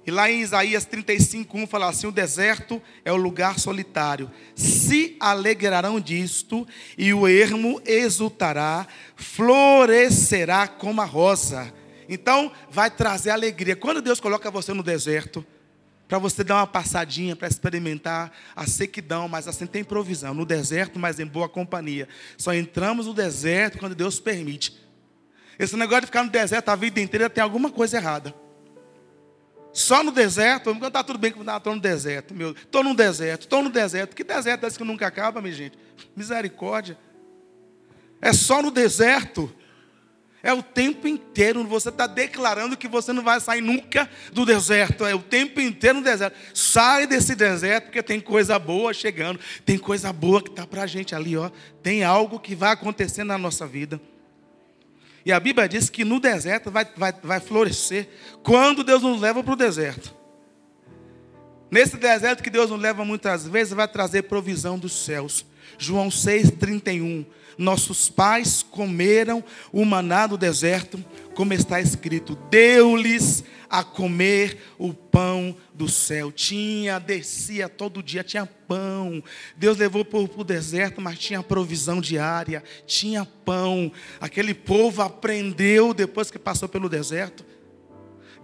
E 0.05 0.11
lá 0.11 0.31
em 0.31 0.41
Isaías 0.41 0.85
35, 0.85 1.57
1 1.57 1.67
fala 1.67 1.89
assim: 1.89 2.07
o 2.07 2.13
deserto 2.13 2.83
é 3.05 3.13
o 3.13 3.17
lugar 3.17 3.59
solitário. 3.59 4.31
Se 4.55 5.17
alegrarão 5.21 6.01
disto, 6.01 6.67
e 6.99 7.15
o 7.15 7.29
ermo 7.29 7.81
exultará, 7.85 8.87
florescerá 9.15 10.67
como 10.67 11.01
a 11.01 11.05
rosa. 11.05 11.73
Então, 12.09 12.53
vai 12.71 12.91
trazer 12.91 13.31
alegria. 13.31 13.77
Quando 13.77 14.03
Deus 14.03 14.19
coloca 14.19 14.51
você 14.51 14.73
no 14.73 14.83
deserto, 14.83 15.47
para 16.09 16.19
você 16.19 16.45
dar 16.45 16.57
uma 16.57 16.67
passadinha, 16.67 17.35
para 17.35 17.49
experimentar 17.49 18.31
a 18.55 18.67
sequidão, 18.67 19.29
mas 19.29 19.49
assim 19.49 19.67
tem 19.67 19.83
provisão. 19.83 20.35
No 20.35 20.45
deserto, 20.45 20.99
mas 20.99 21.19
em 21.19 21.25
boa 21.25 21.49
companhia. 21.49 22.09
Só 22.37 22.53
entramos 22.53 23.07
no 23.07 23.15
deserto 23.15 23.79
quando 23.79 23.95
Deus 23.95 24.21
permite. 24.21 24.79
Esse 25.59 25.77
negócio 25.77 26.03
de 26.03 26.07
ficar 26.09 26.25
no 26.25 26.31
deserto 26.31 26.69
a 26.69 26.77
vida 26.77 27.01
inteira 27.01 27.31
tem 27.31 27.43
alguma 27.43 27.71
coisa 27.71 27.97
errada. 27.97 28.42
Só 29.73 30.03
no 30.03 30.13
deserto, 30.13 30.65
quando 30.65 30.87
está 30.87 31.03
tudo 31.03 31.19
bem, 31.19 31.31
estou 31.33 31.75
no 31.75 31.81
deserto, 31.81 32.35
meu, 32.35 32.51
estou 32.51 32.85
no 32.85 32.95
deserto, 32.95 33.43
estou 33.43 33.63
no 33.63 33.71
deserto. 33.71 34.15
Que 34.15 34.23
deserto 34.23 34.65
é 34.65 34.67
esse 34.67 34.77
que 34.77 34.85
nunca 34.85 35.07
acaba, 35.07 35.41
minha 35.41 35.55
gente? 35.55 35.79
Misericórdia. 36.15 36.99
É 38.21 38.33
só 38.33 38.63
no 38.63 38.71
deserto. 38.71 39.53
É 40.43 40.53
o 40.53 40.63
tempo 40.63 41.09
inteiro. 41.09 41.65
Você 41.65 41.89
está 41.89 42.07
declarando 42.07 42.77
que 42.77 42.89
você 42.89 43.13
não 43.13 43.23
vai 43.23 43.41
sair 43.41 43.61
nunca 43.61 44.11
do 44.33 44.45
deserto. 44.45 45.07
É 45.07 45.15
o 45.15 45.21
tempo 45.21 45.61
inteiro 45.61 45.99
no 45.99 46.05
deserto. 46.05 46.37
Sai 46.53 47.07
desse 47.07 47.35
deserto, 47.35 47.85
porque 47.85 48.03
tem 48.03 48.21
coisa 48.21 48.59
boa 48.59 48.93
chegando. 48.93 49.41
Tem 49.65 49.79
coisa 49.79 50.13
boa 50.13 50.43
que 50.43 50.51
está 50.51 50.67
para 50.67 50.83
a 50.83 50.87
gente 50.87 51.15
ali. 51.15 51.37
Ó. 51.37 51.51
Tem 51.83 52.05
algo 52.05 52.39
que 52.39 52.55
vai 52.55 52.73
acontecer 52.73 53.25
na 53.25 53.39
nossa 53.39 53.67
vida. 53.67 54.01
E 55.25 55.33
a 55.33 55.39
Bíblia 55.39 55.69
diz 55.69 55.89
que 55.89 56.05
no 56.05 56.19
deserto 56.19 56.71
vai, 56.71 56.87
vai, 56.97 57.13
vai 57.23 57.41
florescer 57.41 58.09
quando 58.43 58.83
Deus 58.83 59.03
nos 59.03 59.21
leva 59.21 59.43
para 59.43 59.53
o 59.53 59.57
deserto. 59.57 60.15
Nesse 61.71 61.97
deserto 61.97 62.43
que 62.43 62.51
Deus 62.51 62.71
nos 62.71 62.81
leva 62.81 63.05
muitas 63.05 63.47
vezes, 63.47 63.73
vai 63.73 63.89
trazer 63.89 64.25
provisão 64.25 64.79
dos 64.79 64.93
céus. 64.93 65.47
João 65.79 66.09
6,31. 66.09 67.25
Nossos 67.57 68.09
pais 68.09 68.63
comeram 68.63 69.45
o 69.73 69.85
maná 69.85 70.27
do 70.27 70.37
deserto, 70.37 71.03
como 71.35 71.55
está 71.55 71.81
escrito: 71.81 72.37
deu-lhes 72.51 73.45
a 73.73 73.83
comer 73.83 74.59
o 74.77 74.93
pão 74.93 75.57
do 75.73 75.89
céu. 75.89 76.31
Tinha, 76.31 76.99
descia 76.99 77.71
todo 77.71 78.03
dia, 78.03 78.23
tinha 78.23 78.45
pão. 78.45 79.25
Deus 79.57 79.79
levou 79.79 80.05
para 80.05 80.19
o 80.19 80.45
deserto, 80.45 81.01
mas 81.01 81.19
tinha 81.19 81.43
provisão 81.43 81.99
diária, 81.99 82.63
tinha 82.87 83.25
pão. 83.25 83.91
Aquele 84.21 84.53
povo 84.53 85.01
aprendeu 85.01 85.95
depois 85.95 86.31
que 86.31 86.39
passou 86.39 86.69
pelo 86.69 86.87
deserto. 86.87 87.47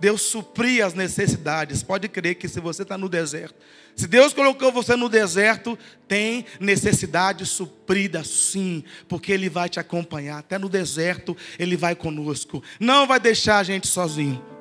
Deus 0.01 0.23
supria 0.23 0.87
as 0.87 0.95
necessidades. 0.95 1.83
Pode 1.83 2.09
crer 2.09 2.37
que 2.37 2.49
se 2.49 2.59
você 2.59 2.81
está 2.81 2.97
no 2.97 3.09
deserto, 3.09 3.57
se 3.95 4.07
Deus 4.07 4.33
colocou 4.33 4.73
você 4.73 4.97
no 4.97 5.11
deserto, 5.11 5.79
tem 6.07 6.47
necessidade 6.59 7.45
suprida 7.45 8.25
sim, 8.25 8.83
porque 9.07 9.31
Ele 9.31 9.51
vai 9.51 9.69
te 9.69 9.79
acompanhar. 9.79 10.39
Até 10.39 10.57
no 10.57 10.71
deserto, 10.71 11.37
Ele 11.59 11.77
vai 11.77 11.95
conosco. 11.95 12.63
Não 12.81 13.07
vai 13.07 13.21
deixar 13.21 13.59
a 13.59 13.63
gente 13.63 13.89
sozinho. 13.89 14.58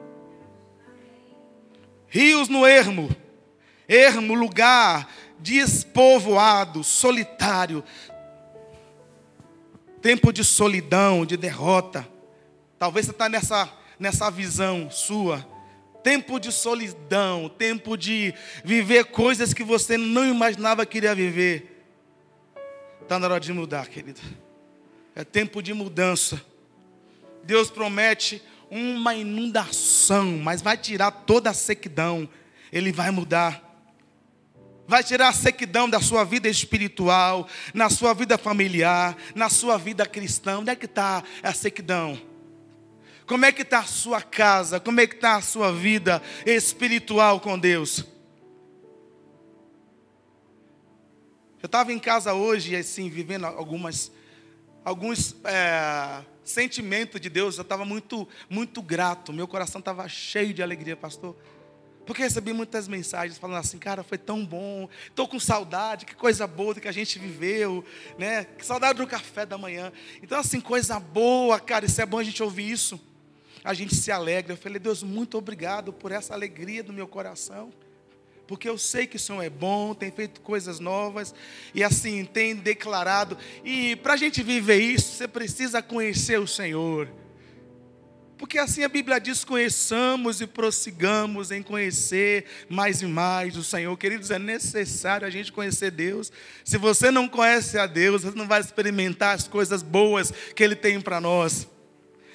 Rios 2.10 2.48
no 2.48 2.66
ermo, 2.66 3.10
ermo, 3.88 4.34
lugar 4.34 5.08
despovoado, 5.40 6.84
solitário, 6.84 7.84
tempo 10.02 10.32
de 10.32 10.44
solidão, 10.44 11.26
de 11.26 11.38
derrota. 11.38 12.08
Talvez 12.80 13.06
você 13.06 13.12
está 13.12 13.30
nessa, 13.30 13.72
nessa 14.00 14.30
visão 14.30 14.90
sua. 14.90 15.46
Tempo 16.04 16.40
de 16.40 16.52
solidão, 16.52 17.50
tempo 17.50 17.98
de 17.98 18.34
viver 18.64 19.06
coisas 19.06 19.54
que 19.54 19.64
você 19.64 19.98
não 19.98 20.26
imaginava 20.26 20.86
que 20.86 20.98
iria 20.98 21.14
viver. 21.14 21.86
Está 23.02 23.20
na 23.20 23.28
hora 23.28 23.40
de 23.40 23.52
mudar, 23.52 23.88
querido. 23.88 24.22
É 25.16 25.24
tempo 25.24 25.62
de 25.62 25.74
mudança. 25.74 26.42
Deus 27.44 27.70
promete 27.70 28.42
uma 28.70 29.16
inundação, 29.16 30.38
mas 30.38 30.62
vai 30.62 30.78
tirar 30.78 31.12
toda 31.12 31.50
a 31.50 31.54
sequidão. 31.54 32.28
Ele 32.72 32.92
vai 32.92 33.12
mudar. 33.12 33.64
Vai 34.88 35.04
tirar 35.04 35.30
a 35.30 35.34
sequidão 35.34 35.90
da 35.90 36.00
sua 36.00 36.24
vida 36.24 36.48
espiritual, 36.48 37.48
na 37.74 37.90
sua 37.90 38.14
vida 38.14 38.38
familiar, 38.38 39.18
na 39.36 39.50
sua 39.50 39.78
vida 39.78 40.06
cristã. 40.06 40.60
Onde 40.60 40.72
é 40.72 40.76
que 40.76 40.86
está 40.86 41.24
a 41.44 41.54
sequidão? 41.54 42.20
Como 43.26 43.46
é 43.46 43.52
que 43.52 43.64
está 43.64 43.80
a 43.80 43.84
sua 43.84 44.22
casa? 44.22 44.80
Como 44.80 45.02
é 45.02 45.06
que 45.08 45.16
está 45.16 45.36
a 45.36 45.42
sua 45.42 45.74
vida 45.74 46.22
espiritual 46.46 47.42
com 47.42 47.60
Deus? 47.60 48.06
Eu 51.62 51.66
estava 51.66 51.92
em 51.92 52.00
casa 52.00 52.34
hoje, 52.34 52.74
assim, 52.74 53.10
vivendo 53.10 53.46
algumas, 53.46 54.10
alguns 54.86 55.36
é, 55.44 56.24
sentimento 56.50 57.20
de 57.20 57.30
Deus, 57.30 57.58
eu 57.58 57.62
estava 57.62 57.84
muito, 57.84 58.28
muito 58.50 58.82
grato, 58.82 59.34
meu 59.34 59.48
coração 59.48 59.80
estava 59.80 60.08
cheio 60.08 60.54
de 60.54 60.64
alegria, 60.64 60.96
pastor. 60.96 61.36
Porque 62.06 62.22
recebi 62.22 62.54
muitas 62.54 62.88
mensagens 62.88 63.38
falando 63.38 63.58
assim, 63.58 63.78
cara, 63.78 64.02
foi 64.02 64.18
tão 64.18 64.46
bom, 64.46 64.88
estou 65.08 65.28
com 65.28 65.40
saudade, 65.40 66.06
que 66.06 66.16
coisa 66.16 66.48
boa 66.48 66.74
que 66.74 66.88
a 66.88 66.92
gente 66.92 67.20
viveu, 67.20 67.84
né? 68.18 68.46
Que 68.46 68.66
saudade 68.66 69.00
do 69.00 69.06
café 69.06 69.46
da 69.46 69.58
manhã. 69.58 69.92
Então, 70.24 70.40
assim, 70.40 70.62
coisa 70.62 71.00
boa, 71.02 71.60
cara, 71.60 71.86
isso 71.86 72.02
é 72.02 72.06
bom 72.06 72.18
a 72.18 72.24
gente 72.24 72.42
ouvir 72.42 72.72
isso. 72.72 72.98
A 73.62 73.74
gente 73.74 73.94
se 73.94 74.10
alegra. 74.10 74.54
Eu 74.54 74.58
falei, 74.58 74.80
Deus, 74.80 75.04
muito 75.04 75.38
obrigado 75.38 75.92
por 75.92 76.14
essa 76.14 76.34
alegria 76.34 76.82
do 76.82 76.94
meu 76.94 77.10
coração 77.10 77.74
porque 78.48 78.70
eu 78.70 78.78
sei 78.78 79.06
que 79.06 79.18
o 79.18 79.20
Senhor 79.20 79.42
é 79.42 79.50
bom, 79.50 79.94
tem 79.94 80.12
feito 80.12 80.42
coisas 80.42 80.80
novas, 80.80 81.36
e 81.74 81.84
assim, 81.84 82.24
tem 82.26 82.56
declarado. 82.56 83.38
E 83.64 83.96
para 83.98 84.14
a 84.14 84.18
gente 84.18 84.42
viver 84.42 84.80
isso, 84.80 85.16
você 85.16 85.28
precisa 85.28 85.82
conhecer 85.82 86.40
o 86.40 86.48
Senhor. 86.48 87.10
Porque 88.38 88.60
assim 88.60 88.84
a 88.84 88.88
Bíblia 88.88 89.20
diz: 89.20 89.44
conheçamos 89.44 90.42
e 90.42 90.48
prossigamos 90.48 91.52
em 91.52 91.64
conhecer 91.64 92.46
mais 92.70 93.02
e 93.02 93.06
mais 93.08 93.58
o 93.58 93.64
Senhor. 93.64 93.96
Queridos, 93.98 94.30
é 94.30 94.38
necessário 94.38 95.26
a 95.26 95.30
gente 95.30 95.52
conhecer 95.52 95.92
Deus. 95.92 96.32
Se 96.64 96.78
você 96.78 97.10
não 97.10 97.28
conhece 97.28 97.78
a 97.78 97.88
Deus, 97.88 98.22
você 98.22 98.38
não 98.38 98.48
vai 98.48 98.62
experimentar 98.62 99.36
as 99.36 99.48
coisas 99.48 99.82
boas 99.82 100.32
que 100.56 100.64
Ele 100.64 100.76
tem 100.76 101.02
para 101.02 101.20
nós. 101.20 101.68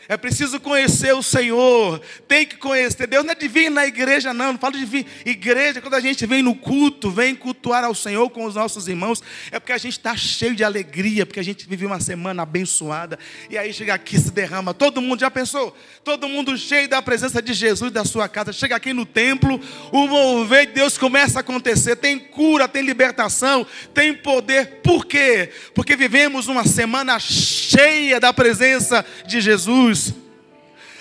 É 0.09 0.17
preciso 0.17 0.59
conhecer 0.59 1.15
o 1.15 1.23
Senhor. 1.23 2.01
Tem 2.27 2.45
que 2.45 2.57
conhecer. 2.57 3.07
Deus 3.07 3.25
não 3.25 3.33
é 3.33 3.35
de 3.35 3.49
vir 3.49 3.71
na 3.71 3.87
igreja, 3.87 4.35
não. 4.35 4.53
Não 4.53 4.59
falo 4.59 4.77
de 4.77 4.85
vir. 4.85 5.07
Igreja, 5.25 5.81
quando 5.81 5.95
a 5.95 6.01
gente 6.01 6.27
vem 6.27 6.43
no 6.43 6.55
culto, 6.55 7.11
vem 7.11 7.35
cultuar 7.35 7.85
ao 7.85 7.95
Senhor 7.95 8.29
com 8.31 8.45
os 8.45 8.55
nossos 8.55 8.89
irmãos, 8.89 9.23
é 9.51 9.59
porque 9.59 9.73
a 9.73 9.79
gente 9.79 9.99
está 9.99 10.17
cheio 10.17 10.55
de 10.55 10.65
alegria, 10.65 11.25
porque 11.25 11.41
a 11.41 11.45
gente 11.45 11.69
vive 11.69 11.87
uma 11.87 12.01
semana 12.01 12.43
abençoada. 12.43 13.19
E 13.49 13.57
aí 13.57 13.73
chega 13.73 13.95
aqui 13.95 14.19
se 14.19 14.31
derrama. 14.31 14.75
Todo 14.75 15.01
mundo 15.01 15.21
já 15.21 15.31
pensou? 15.31 15.77
Todo 16.05 16.29
mundo 16.29 16.57
cheio 16.57 16.89
da 16.89 17.01
presença 17.01 17.41
de 17.41 17.53
Jesus 17.53 17.93
da 17.93 18.05
sua 18.05 18.29
casa. 18.29 18.53
Chega 18.53 18.77
aqui 18.77 18.93
no 18.93 19.07
templo, 19.07 19.61
o 19.93 20.07
mover 20.07 20.67
de 20.67 20.73
Deus 20.73 20.99
começa 20.99 21.39
a 21.39 21.41
acontecer. 21.41 21.97
Tem 21.97 22.19
cura, 22.19 22.67
tem 22.67 22.83
libertação, 22.83 23.67
tem 23.95 24.15
poder. 24.15 24.81
Por 24.83 25.07
quê? 25.07 25.51
Porque 25.75 25.95
vivemos 25.97 26.49
uma 26.49 26.65
semana 26.67 27.19
cheia 27.19 28.19
da 28.19 28.33
presença 28.33 29.05
de 29.27 29.41
Jesus. 29.41 29.92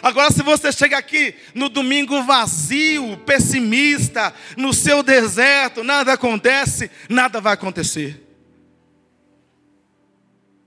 Agora, 0.02 0.32
se 0.32 0.42
você 0.42 0.72
chega 0.72 0.98
aqui 0.98 1.36
no 1.54 1.70
domingo 1.70 2.24
vazio, 2.24 3.18
pessimista, 3.18 4.34
no 4.58 4.74
seu 4.74 5.04
deserto, 5.04 5.84
nada 5.84 6.14
acontece, 6.14 6.90
nada 7.08 7.40
vai 7.40 7.54
acontecer. 7.54 8.20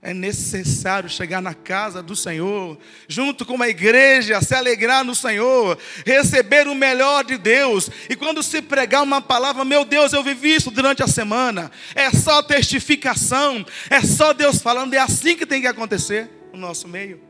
É 0.01 0.13
necessário 0.13 1.09
chegar 1.09 1.41
na 1.41 1.55
casa 1.55 2.01
do 2.01 2.15
Senhor, 2.15 2.77
junto 3.09 3.43
com 3.43 3.61
a 3.61 3.67
igreja, 3.67 4.39
se 4.39 4.53
alegrar 4.53 5.03
no 5.03 5.15
Senhor, 5.15 5.79
receber 6.05 6.67
o 6.67 6.75
melhor 6.75 7.25
de 7.25 7.39
Deus. 7.39 7.89
E 8.07 8.15
quando 8.15 8.43
se 8.43 8.61
pregar 8.61 9.01
uma 9.01 9.19
palavra, 9.19 9.65
meu 9.65 9.83
Deus, 9.83 10.13
eu 10.13 10.23
vivi 10.23 10.53
isso 10.53 10.69
durante 10.69 11.01
a 11.01 11.07
semana. 11.07 11.71
É 11.95 12.11
só 12.11 12.43
testificação, 12.43 13.65
é 13.89 13.99
só 14.01 14.31
Deus 14.31 14.61
falando, 14.61 14.93
é 14.93 14.99
assim 14.99 15.35
que 15.35 15.45
tem 15.45 15.59
que 15.59 15.67
acontecer 15.67 16.29
no 16.53 16.59
nosso 16.59 16.87
meio. 16.87 17.24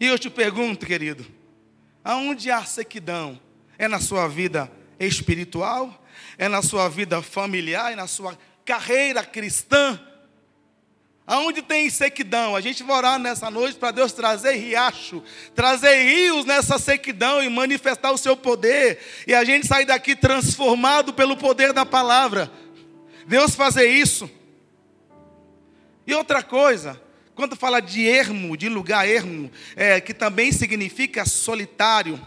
E 0.00 0.06
eu 0.06 0.18
te 0.18 0.30
pergunto, 0.30 0.86
querido, 0.86 1.26
aonde 2.02 2.50
há 2.50 2.64
sequidão? 2.64 3.38
É 3.78 3.86
na 3.86 4.00
sua 4.00 4.26
vida 4.26 4.72
espiritual? 4.98 6.02
É 6.38 6.48
na 6.48 6.62
sua 6.62 6.88
vida 6.88 7.20
familiar? 7.20 7.92
É 7.92 7.96
na 7.96 8.06
sua 8.06 8.36
carreira 8.64 9.22
cristã? 9.22 10.00
Aonde 11.26 11.62
tem 11.62 11.88
sequidão, 11.90 12.56
a 12.56 12.60
gente 12.60 12.82
vai 12.82 12.96
orar 12.96 13.18
nessa 13.18 13.50
noite 13.50 13.78
para 13.78 13.92
Deus 13.92 14.12
trazer 14.12 14.56
riacho, 14.56 15.22
trazer 15.54 16.02
rios 16.02 16.44
nessa 16.44 16.76
sequidão 16.76 17.40
e 17.40 17.48
manifestar 17.48 18.10
o 18.10 18.18
seu 18.18 18.36
poder, 18.36 18.98
e 19.28 19.34
a 19.34 19.44
gente 19.44 19.64
sair 19.64 19.84
daqui 19.84 20.16
transformado 20.16 21.12
pelo 21.12 21.36
poder 21.36 21.72
da 21.72 21.86
palavra. 21.86 22.50
Deus 23.26 23.54
fazer 23.54 23.86
isso. 23.86 24.28
E 26.04 26.12
outra 26.14 26.42
coisa, 26.42 27.00
quando 27.40 27.56
fala 27.56 27.80
de 27.80 28.06
ermo, 28.06 28.54
de 28.54 28.68
lugar 28.68 29.08
ermo, 29.08 29.50
é, 29.74 29.98
que 29.98 30.12
também 30.12 30.52
significa 30.52 31.24
solitário, 31.24 32.20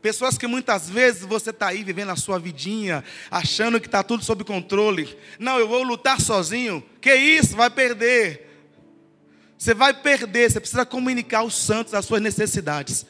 Pessoas 0.00 0.38
que 0.38 0.46
muitas 0.46 0.88
vezes 0.88 1.22
você 1.22 1.50
está 1.50 1.66
aí 1.66 1.82
vivendo 1.82 2.10
a 2.10 2.16
sua 2.16 2.38
vidinha, 2.38 3.02
achando 3.28 3.80
que 3.80 3.88
está 3.88 4.00
tudo 4.00 4.24
sob 4.24 4.44
controle. 4.44 5.18
Não, 5.40 5.58
eu 5.58 5.66
vou 5.66 5.82
lutar 5.82 6.20
sozinho. 6.20 6.84
Que 7.00 7.12
isso? 7.16 7.56
Vai 7.56 7.68
perder. 7.68 8.48
Você 9.58 9.74
vai 9.74 9.92
perder. 9.92 10.52
Você 10.52 10.60
precisa 10.60 10.86
comunicar 10.86 11.38
aos 11.38 11.56
santos 11.56 11.94
as 11.94 12.04
suas 12.04 12.22
necessidades. 12.22 13.04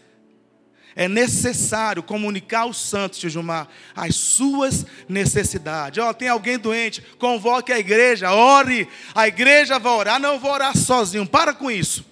É 0.97 1.07
necessário 1.09 2.03
comunicar 2.03 2.61
aos 2.61 2.81
santos, 2.81 3.19
tio 3.19 3.31
Gilmar, 3.31 3.69
as 3.95 4.17
suas 4.17 4.85
necessidades. 5.09 6.03
Ó, 6.03 6.11
oh, 6.11 6.15
tem 6.15 6.29
alguém 6.29 6.59
doente, 6.59 7.03
convoque 7.19 7.73
a 7.73 7.79
igreja, 7.79 8.33
ore. 8.33 8.89
A 9.15 9.29
igreja 9.29 9.79
vai 9.79 9.93
orar. 9.93 10.21
Não, 10.21 10.39
vou 10.39 10.51
orar 10.51 10.77
sozinho. 10.77 11.27
Para 11.27 11.55
com 11.55 11.71
isso. 11.71 12.05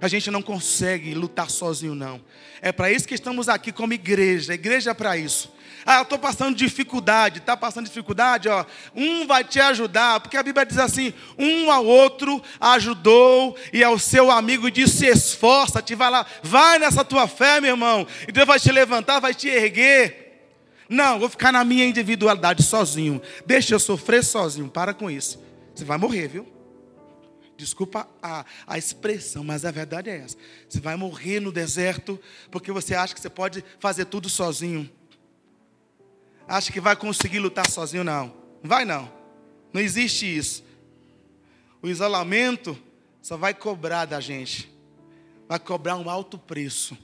A 0.00 0.08
gente 0.08 0.30
não 0.30 0.42
consegue 0.42 1.14
lutar 1.14 1.50
sozinho, 1.50 1.94
não. 1.94 2.20
É 2.60 2.72
para 2.72 2.90
isso 2.90 3.06
que 3.06 3.14
estamos 3.14 3.48
aqui 3.48 3.72
como 3.72 3.92
igreja. 3.92 4.52
A 4.52 4.54
igreja 4.54 4.90
é 4.90 4.94
para 4.94 5.16
isso. 5.16 5.52
Ah, 5.90 6.00
eu 6.00 6.02
estou 6.02 6.18
passando 6.18 6.54
dificuldade, 6.54 7.38
está 7.38 7.56
passando 7.56 7.86
dificuldade, 7.86 8.46
ó. 8.46 8.66
Um 8.94 9.26
vai 9.26 9.42
te 9.42 9.58
ajudar, 9.58 10.20
porque 10.20 10.36
a 10.36 10.42
Bíblia 10.42 10.66
diz 10.66 10.76
assim: 10.76 11.14
um 11.38 11.70
ao 11.70 11.82
outro 11.82 12.42
ajudou, 12.60 13.56
e 13.72 13.82
ao 13.82 13.98
seu 13.98 14.30
amigo 14.30 14.70
disse: 14.70 15.06
esforça-te, 15.06 15.94
vai 15.94 16.10
lá, 16.10 16.26
vai 16.42 16.78
nessa 16.78 17.02
tua 17.02 17.26
fé, 17.26 17.58
meu 17.58 17.70
irmão, 17.70 18.06
e 18.28 18.30
Deus 18.30 18.46
vai 18.46 18.60
te 18.60 18.70
levantar, 18.70 19.18
vai 19.18 19.32
te 19.32 19.48
erguer. 19.48 20.50
Não, 20.90 21.18
vou 21.18 21.30
ficar 21.30 21.52
na 21.52 21.64
minha 21.64 21.86
individualidade 21.86 22.62
sozinho. 22.62 23.22
Deixa 23.46 23.74
eu 23.74 23.80
sofrer 23.80 24.22
sozinho. 24.22 24.68
Para 24.68 24.92
com 24.92 25.10
isso. 25.10 25.42
Você 25.74 25.86
vai 25.86 25.96
morrer, 25.96 26.28
viu? 26.28 26.46
Desculpa 27.56 28.06
a, 28.22 28.44
a 28.66 28.76
expressão, 28.76 29.42
mas 29.42 29.64
a 29.64 29.70
verdade 29.70 30.10
é 30.10 30.18
essa. 30.18 30.36
Você 30.68 30.80
vai 30.80 30.96
morrer 30.96 31.40
no 31.40 31.50
deserto 31.50 32.20
porque 32.50 32.70
você 32.70 32.94
acha 32.94 33.14
que 33.14 33.20
você 33.22 33.30
pode 33.30 33.64
fazer 33.80 34.04
tudo 34.04 34.28
sozinho. 34.28 34.97
Acha 36.48 36.72
que 36.72 36.80
vai 36.80 36.96
conseguir 36.96 37.38
lutar 37.38 37.70
sozinho? 37.70 38.02
Não. 38.02 38.28
Não 38.62 38.68
vai 38.68 38.84
não. 38.86 39.12
Não 39.72 39.80
existe 39.80 40.24
isso. 40.24 40.64
O 41.82 41.88
isolamento 41.88 42.76
só 43.20 43.36
vai 43.36 43.52
cobrar 43.52 44.06
da 44.06 44.18
gente. 44.18 44.72
Vai 45.46 45.58
cobrar 45.58 45.96
um 45.96 46.08
alto 46.08 46.38
preço. 46.38 46.96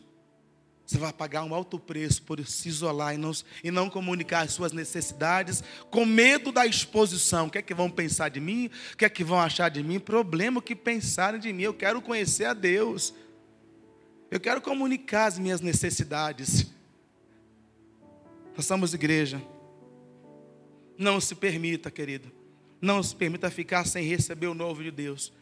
Você 0.87 0.99
vai 0.99 1.13
pagar 1.13 1.45
um 1.45 1.55
alto 1.55 1.79
preço 1.79 2.23
por 2.23 2.45
se 2.47 2.69
isolar 2.69 3.15
e 3.15 3.19
não, 3.19 3.33
e 3.63 3.71
não 3.71 3.89
comunicar 3.89 4.41
as 4.41 4.53
suas 4.53 4.73
necessidades, 4.73 5.63
com 5.91 6.05
medo 6.05 6.53
da 6.53 6.67
exposição. 6.67 7.47
O 7.47 7.51
que 7.51 7.59
é 7.59 7.63
que 7.63 7.73
vão 7.75 7.91
pensar 7.91 8.29
de 8.29 8.41
mim? 8.41 8.71
O 8.93 8.97
que 8.97 9.05
é 9.05 9.09
que 9.09 9.25
vão 9.25 9.41
achar 9.41 9.71
de 9.71 9.83
mim? 9.83 9.99
Problema 9.99 10.61
que 10.61 10.75
pensarem 10.75 11.41
de 11.41 11.53
mim. 11.53 11.63
Eu 11.63 11.75
quero 11.75 12.03
conhecer 12.03 12.45
a 12.45 12.55
Deus. 12.55 13.15
Eu 14.31 14.41
quero 14.41 14.61
comunicar 14.61 15.27
as 15.27 15.39
minhas 15.39 15.61
necessidades. 15.61 16.67
Façamos 18.55 18.95
igreja. 18.95 19.43
Não 20.97 21.21
se 21.21 21.35
permita, 21.35 21.91
querido. 21.91 22.31
Não 22.81 23.03
se 23.03 23.15
permita 23.15 23.51
ficar 23.51 23.87
sem 23.87 24.05
receber 24.05 24.47
o 24.47 24.55
novo 24.55 24.83
de 24.83 24.91
Deus. 24.91 25.33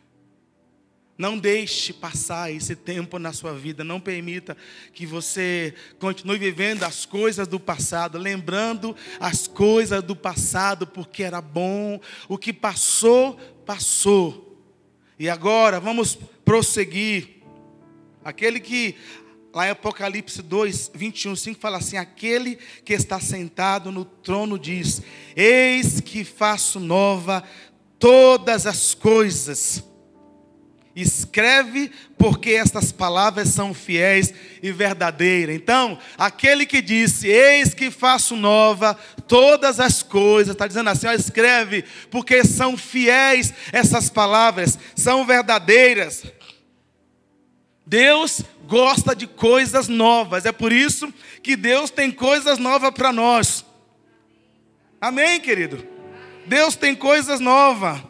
Não 1.18 1.38
deixe 1.38 1.92
passar 1.92 2.50
esse 2.50 2.74
tempo 2.74 3.18
na 3.18 3.32
sua 3.32 3.52
vida. 3.52 3.84
Não 3.84 4.00
permita 4.00 4.56
que 4.94 5.04
você 5.04 5.74
continue 5.98 6.38
vivendo 6.38 6.84
as 6.84 7.04
coisas 7.04 7.46
do 7.46 7.60
passado, 7.60 8.16
lembrando 8.18 8.96
as 9.20 9.46
coisas 9.46 10.02
do 10.02 10.16
passado, 10.16 10.86
porque 10.86 11.22
era 11.22 11.40
bom. 11.40 12.00
O 12.28 12.38
que 12.38 12.52
passou, 12.52 13.36
passou. 13.66 14.58
E 15.18 15.28
agora 15.28 15.78
vamos 15.78 16.18
prosseguir. 16.44 17.42
Aquele 18.24 18.58
que, 18.60 18.94
lá 19.52 19.66
em 19.66 19.70
Apocalipse 19.70 20.42
2, 20.42 20.92
21, 20.94 21.36
5, 21.36 21.60
fala 21.60 21.78
assim: 21.78 21.96
Aquele 21.96 22.58
que 22.84 22.92
está 22.92 23.20
sentado 23.20 23.90
no 23.90 24.04
trono 24.04 24.58
diz: 24.58 25.02
Eis 25.36 26.00
que 26.00 26.24
faço 26.24 26.80
nova 26.80 27.42
todas 27.98 28.66
as 28.66 28.94
coisas 28.94 29.84
Escreve, 30.94 31.90
porque 32.18 32.50
estas 32.50 32.92
palavras 32.92 33.48
são 33.48 33.72
fiéis 33.72 34.32
e 34.62 34.70
verdadeiras. 34.70 35.56
Então, 35.56 35.98
aquele 36.18 36.66
que 36.66 36.82
disse: 36.82 37.28
Eis 37.28 37.72
que 37.72 37.90
faço 37.90 38.36
nova 38.36 38.94
todas 39.26 39.80
as 39.80 40.02
coisas, 40.02 40.52
está 40.52 40.66
dizendo 40.66 40.90
assim: 40.90 41.06
ó, 41.06 41.12
escreve, 41.12 41.82
porque 42.10 42.44
são 42.44 42.76
fiéis 42.76 43.54
essas 43.72 44.10
palavras, 44.10 44.78
são 44.94 45.24
verdadeiras. 45.24 46.24
Deus 47.84 48.42
gosta 48.66 49.14
de 49.14 49.26
coisas 49.26 49.88
novas, 49.88 50.46
é 50.46 50.52
por 50.52 50.72
isso 50.72 51.12
que 51.42 51.56
Deus 51.56 51.90
tem 51.90 52.10
coisas 52.10 52.58
novas 52.58 52.90
para 52.92 53.12
nós. 53.12 53.64
Amém, 55.00 55.40
querido? 55.40 55.84
Deus 56.46 56.76
tem 56.76 56.94
coisas 56.94 57.40
novas 57.40 58.00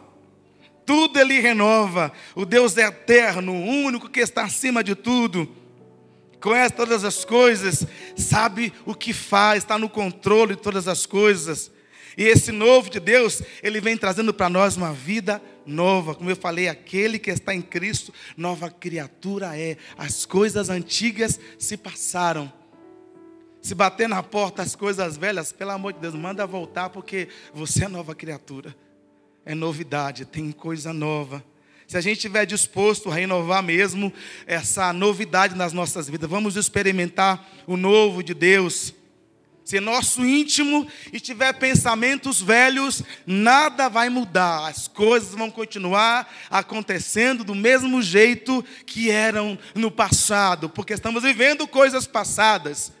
tudo 0.85 1.19
Ele 1.19 1.39
renova. 1.39 2.11
O 2.35 2.45
Deus 2.45 2.77
é 2.77 2.85
eterno, 2.85 3.53
o 3.53 3.65
único 3.65 4.09
que 4.09 4.19
está 4.19 4.43
acima 4.43 4.83
de 4.83 4.95
tudo, 4.95 5.49
conhece 6.39 6.73
todas 6.73 7.03
as 7.05 7.23
coisas, 7.23 7.85
sabe 8.17 8.73
o 8.85 8.93
que 8.93 9.13
faz, 9.13 9.63
está 9.63 9.77
no 9.77 9.89
controle 9.89 10.55
de 10.55 10.61
todas 10.61 10.87
as 10.87 11.05
coisas. 11.05 11.71
E 12.17 12.23
esse 12.23 12.51
novo 12.51 12.89
de 12.89 12.99
Deus, 12.99 13.41
ele 13.61 13.79
vem 13.79 13.97
trazendo 13.97 14.33
para 14.33 14.49
nós 14.49 14.75
uma 14.75 14.93
vida 14.93 15.41
nova. 15.65 16.15
Como 16.15 16.29
eu 16.29 16.35
falei, 16.35 16.67
aquele 16.67 17.19
que 17.19 17.31
está 17.31 17.53
em 17.53 17.61
Cristo, 17.61 18.13
nova 18.35 18.69
criatura 18.69 19.57
é. 19.57 19.77
As 19.97 20.25
coisas 20.25 20.69
antigas 20.69 21.39
se 21.57 21.77
passaram. 21.77 22.51
Se 23.61 23.73
bater 23.73 24.09
na 24.09 24.21
porta 24.21 24.61
as 24.61 24.75
coisas 24.75 25.15
velhas, 25.15 25.51
pelo 25.51 25.71
amor 25.71 25.93
de 25.93 25.99
Deus, 25.99 26.15
manda 26.15 26.45
voltar, 26.45 26.89
porque 26.89 27.29
você 27.53 27.85
é 27.85 27.87
nova 27.87 28.13
criatura 28.13 28.75
é 29.45 29.53
novidade, 29.53 30.25
tem 30.25 30.51
coisa 30.51 30.93
nova. 30.93 31.43
Se 31.87 31.97
a 31.97 32.01
gente 32.01 32.17
estiver 32.17 32.45
disposto 32.45 33.11
a 33.11 33.15
renovar 33.15 33.61
mesmo 33.61 34.11
essa 34.47 34.93
novidade 34.93 35.55
nas 35.55 35.73
nossas 35.73 36.09
vidas, 36.09 36.29
vamos 36.29 36.55
experimentar 36.55 37.47
o 37.67 37.75
novo 37.75 38.23
de 38.23 38.33
Deus. 38.33 38.93
Se 39.63 39.79
nosso 39.79 40.25
íntimo 40.25 40.85
estiver 41.13 41.53
pensamentos 41.53 42.41
velhos, 42.41 43.01
nada 43.25 43.87
vai 43.87 44.09
mudar, 44.09 44.67
as 44.67 44.89
coisas 44.89 45.33
vão 45.33 45.49
continuar 45.49 46.29
acontecendo 46.49 47.45
do 47.45 47.55
mesmo 47.55 48.01
jeito 48.01 48.63
que 48.85 49.09
eram 49.09 49.57
no 49.73 49.89
passado, 49.89 50.69
porque 50.69 50.93
estamos 50.93 51.23
vivendo 51.23 51.65
coisas 51.65 52.05
passadas. 52.05 52.91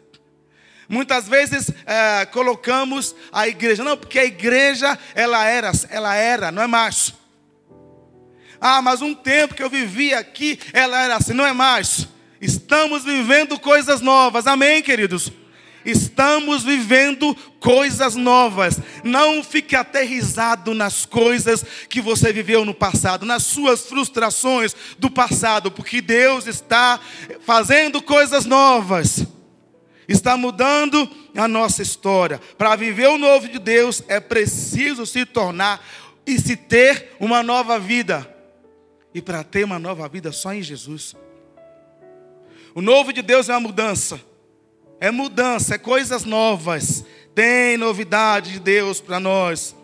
Muitas 0.87 1.27
vezes 1.27 1.69
é, 1.85 2.25
colocamos 2.27 3.13
a 3.31 3.45
igreja, 3.45 3.83
não, 3.83 3.97
porque 3.97 4.19
a 4.19 4.25
igreja 4.25 4.97
ela 5.13 5.45
era, 5.45 5.71
ela 5.89 6.15
era, 6.15 6.49
não 6.49 6.61
é 6.63 6.67
mais. 6.67 7.13
Ah, 8.59 8.81
mas 8.81 9.01
um 9.01 9.13
tempo 9.13 9.53
que 9.53 9.63
eu 9.63 9.69
vivia 9.69 10.19
aqui, 10.19 10.57
ela 10.71 11.01
era 11.01 11.17
assim, 11.17 11.33
não 11.33 11.45
é 11.45 11.51
mais. 11.51 12.07
Estamos 12.39 13.03
vivendo 13.03 13.59
coisas 13.59 13.99
novas, 13.99 14.47
amém, 14.47 14.81
queridos? 14.81 15.29
Estamos 15.85 16.63
vivendo 16.63 17.35
coisas 17.59 18.15
novas. 18.15 18.79
Não 19.03 19.43
fique 19.43 19.75
aterrizado 19.75 20.73
nas 20.73 21.05
coisas 21.05 21.63
que 21.89 22.01
você 22.01 22.31
viveu 22.31 22.63
no 22.63 22.73
passado, 22.73 23.25
nas 23.25 23.43
suas 23.43 23.85
frustrações 23.85 24.75
do 24.97 25.09
passado, 25.09 25.71
porque 25.71 26.01
Deus 26.01 26.47
está 26.47 26.99
fazendo 27.45 28.01
coisas 28.01 28.45
novas 28.45 29.25
está 30.07 30.35
mudando 30.35 31.09
a 31.35 31.47
nossa 31.47 31.81
história. 31.81 32.39
Para 32.57 32.75
viver 32.75 33.07
o 33.07 33.17
novo 33.17 33.47
de 33.47 33.59
Deus 33.59 34.03
é 34.07 34.19
preciso 34.19 35.05
se 35.05 35.25
tornar 35.25 35.83
e 36.25 36.39
se 36.39 36.55
ter 36.55 37.15
uma 37.19 37.43
nova 37.43 37.79
vida. 37.79 38.29
E 39.13 39.21
para 39.21 39.43
ter 39.43 39.63
uma 39.63 39.79
nova 39.79 40.07
vida 40.07 40.31
só 40.31 40.53
em 40.53 40.61
Jesus. 40.61 41.15
O 42.73 42.81
novo 42.81 43.13
de 43.13 43.21
Deus 43.21 43.49
é 43.49 43.53
uma 43.53 43.59
mudança. 43.59 44.19
É 45.03 45.11
mudança, 45.11 45.75
é 45.75 45.77
coisas 45.77 46.23
novas. 46.23 47.03
Tem 47.35 47.75
novidade 47.75 48.53
de 48.53 48.59
Deus 48.61 49.01
para 49.01 49.19
nós. 49.19 49.75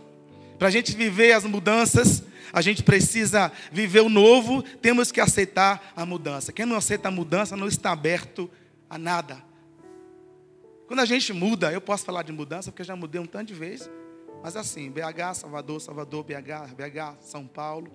Para 0.57 0.69
a 0.69 0.71
gente 0.71 0.95
viver 0.95 1.33
as 1.33 1.43
mudanças, 1.43 2.23
a 2.53 2.61
gente 2.61 2.83
precisa 2.83 3.51
viver 3.69 3.99
o 3.99 4.07
novo, 4.07 4.63
temos 4.63 5.11
que 5.11 5.19
aceitar 5.19 5.91
a 5.93 6.05
mudança. 6.05 6.53
Quem 6.53 6.65
não 6.65 6.77
aceita 6.77 7.09
a 7.09 7.11
mudança 7.11 7.57
não 7.57 7.67
está 7.67 7.91
aberto 7.91 8.49
a 8.89 8.97
nada. 8.97 9.43
Quando 10.87 11.01
a 11.01 11.05
gente 11.05 11.33
muda, 11.33 11.69
eu 11.69 11.81
posso 11.81 12.05
falar 12.05 12.23
de 12.23 12.31
mudança 12.31 12.71
porque 12.71 12.83
eu 12.83 12.85
já 12.85 12.95
mudei 12.95 13.19
um 13.19 13.25
tanto 13.25 13.47
de 13.47 13.55
vezes. 13.55 13.89
Mas 14.41 14.55
assim, 14.55 14.89
BH, 14.89 15.33
Salvador, 15.33 15.81
Salvador, 15.81 16.23
BH, 16.23 16.75
BH, 16.77 17.17
São 17.19 17.45
Paulo, 17.45 17.91